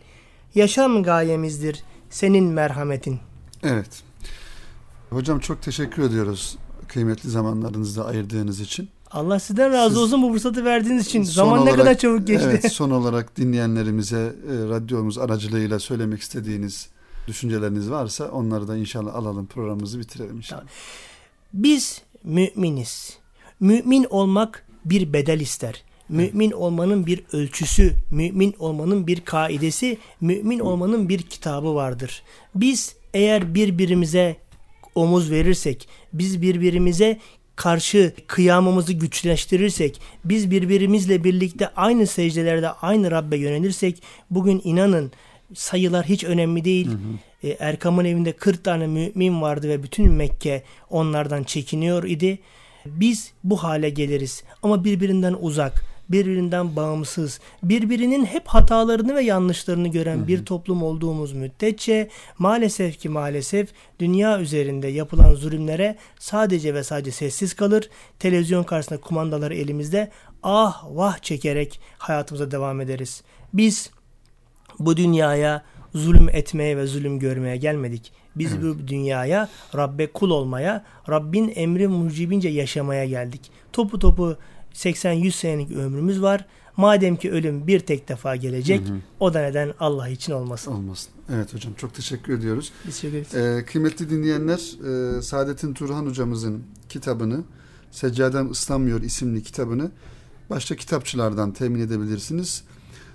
[0.55, 3.19] yaşam gayemizdir senin merhametin.
[3.63, 4.03] Evet.
[5.11, 6.59] Hocam çok teşekkür ediyoruz
[6.89, 8.89] kıymetli zamanlarınızı da ayırdığınız için.
[9.11, 11.23] Allah sizden razı Siz- olsun bu fırsatı verdiğiniz için.
[11.23, 12.47] Zaman ne olarak- kadar çabuk geçti.
[12.51, 14.17] Evet, son olarak dinleyenlerimize
[14.51, 16.89] e, radyomuz aracılığıyla söylemek istediğiniz
[17.29, 20.63] düşünceleriniz varsa onları da inşallah alalım programımızı bitirelim inşallah.
[21.53, 23.19] Biz müminiz.
[23.61, 25.83] Mümin olmak bir bedel ister.
[26.09, 32.23] Mümin olmanın bir ölçüsü, mümin olmanın bir kaidesi, mümin olmanın bir kitabı vardır.
[32.55, 34.37] Biz eğer birbirimize
[34.95, 37.21] omuz verirsek, biz birbirimize
[37.61, 45.13] karşı kıyamımızı güçleştirirsek, biz birbirimizle birlikte aynı secdelerde aynı Rabbe yönelirsek, bugün inanın
[45.55, 46.89] sayılar hiç önemli değil.
[47.43, 52.39] E, Erkam'ın evinde 40 tane mümin vardı ve bütün Mekke onlardan çekiniyor idi.
[52.87, 60.29] Biz bu hale geliriz ama birbirinden uzak, birbirinden bağımsız, birbirinin hep hatalarını ve yanlışlarını gören
[60.29, 62.09] bir toplum olduğumuz müddetçe
[62.39, 67.91] maalesef ki maalesef dünya üzerinde yapılan zulümlere sadece ve sadece sessiz kalır.
[68.19, 70.11] Televizyon karşısında kumandaları elimizde
[70.43, 73.23] ah vah çekerek hayatımıza devam ederiz.
[73.55, 73.91] Biz
[74.79, 75.63] bu dünyaya
[75.95, 78.13] zulüm etmeye ve zulüm görmeye gelmedik.
[78.37, 83.41] Biz bu dünyaya Rabbe kul olmaya, Rabbin emri mucibince yaşamaya geldik.
[83.73, 84.37] Topu topu
[84.75, 86.47] 80-100 senelik ömrümüz var.
[86.77, 88.83] Madem ki ölüm bir tek defa gelecek,
[89.21, 90.73] o da neden Allah için olmasın.
[90.73, 91.11] Olmasın.
[91.35, 92.73] Evet hocam çok teşekkür ediyoruz.
[93.05, 93.35] Ederiz.
[93.35, 94.59] Ee, kıymetli dinleyenler
[95.19, 97.45] e, Saadettin Turhan hocamızın kitabını
[97.91, 99.91] Seccadem Islanmıyor isimli kitabını
[100.51, 102.65] başka kitapçılardan temin edebilirsiniz.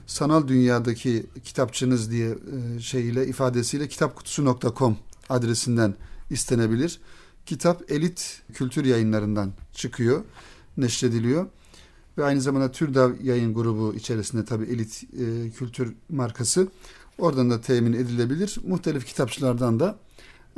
[0.08, 4.98] Sanal dünyadaki kitapçınız diye e, şeyiyle ifadesiyle kitapkutusu.com
[5.30, 5.96] adresinden
[6.30, 7.00] istenebilir.
[7.46, 10.24] Kitap Elit Kültür Yayınlarından çıkıyor,
[10.78, 11.46] neşrediliyor.
[12.18, 16.68] Ve aynı zamanda Türdav yayın grubu içerisinde tabii Elit e, Kültür markası.
[17.18, 18.58] Oradan da temin edilebilir.
[18.68, 19.96] Muhtelif kitapçılardan da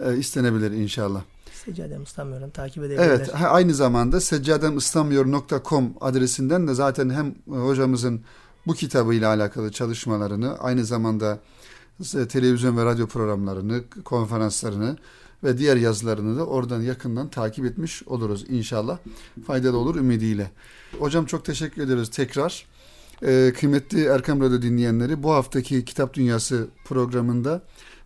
[0.05, 1.21] e, istenebilir inşallah.
[1.65, 3.05] Seccadem İslamıyorum takip edebilirler.
[3.05, 8.21] Evet, aynı zamanda seccademıslamıyor.com adresinden de zaten hem e, hocamızın
[8.67, 11.39] bu kitabıyla alakalı çalışmalarını, aynı zamanda
[12.15, 14.97] e, televizyon ve radyo programlarını, konferanslarını
[15.43, 18.97] ve diğer yazılarını da oradan yakından takip etmiş oluruz inşallah.
[19.47, 20.51] Faydalı olur ümidiyle.
[20.99, 22.65] Hocam çok teşekkür ederiz tekrar.
[23.23, 27.61] Ee, kıymetli Erkam Radyo dinleyenleri bu haftaki Kitap Dünyası programında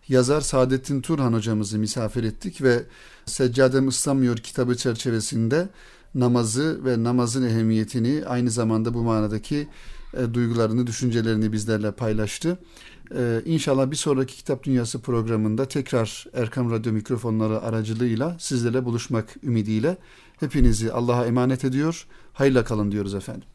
[0.08, 2.82] yazar Saadettin Turhan hocamızı misafir ettik ve
[3.26, 5.68] Seccadem Islanmıyor kitabı çerçevesinde
[6.14, 9.68] namazı ve namazın ehemmiyetini aynı zamanda bu manadaki
[10.14, 12.58] e, duygularını, düşüncelerini bizlerle paylaştı.
[13.16, 19.96] Ee, inşallah bir sonraki Kitap Dünyası programında tekrar Erkam Radyo mikrofonları aracılığıyla sizlerle buluşmak ümidiyle
[20.40, 22.06] hepinizi Allah'a emanet ediyor.
[22.32, 23.51] Hayırla kalın diyoruz efendim.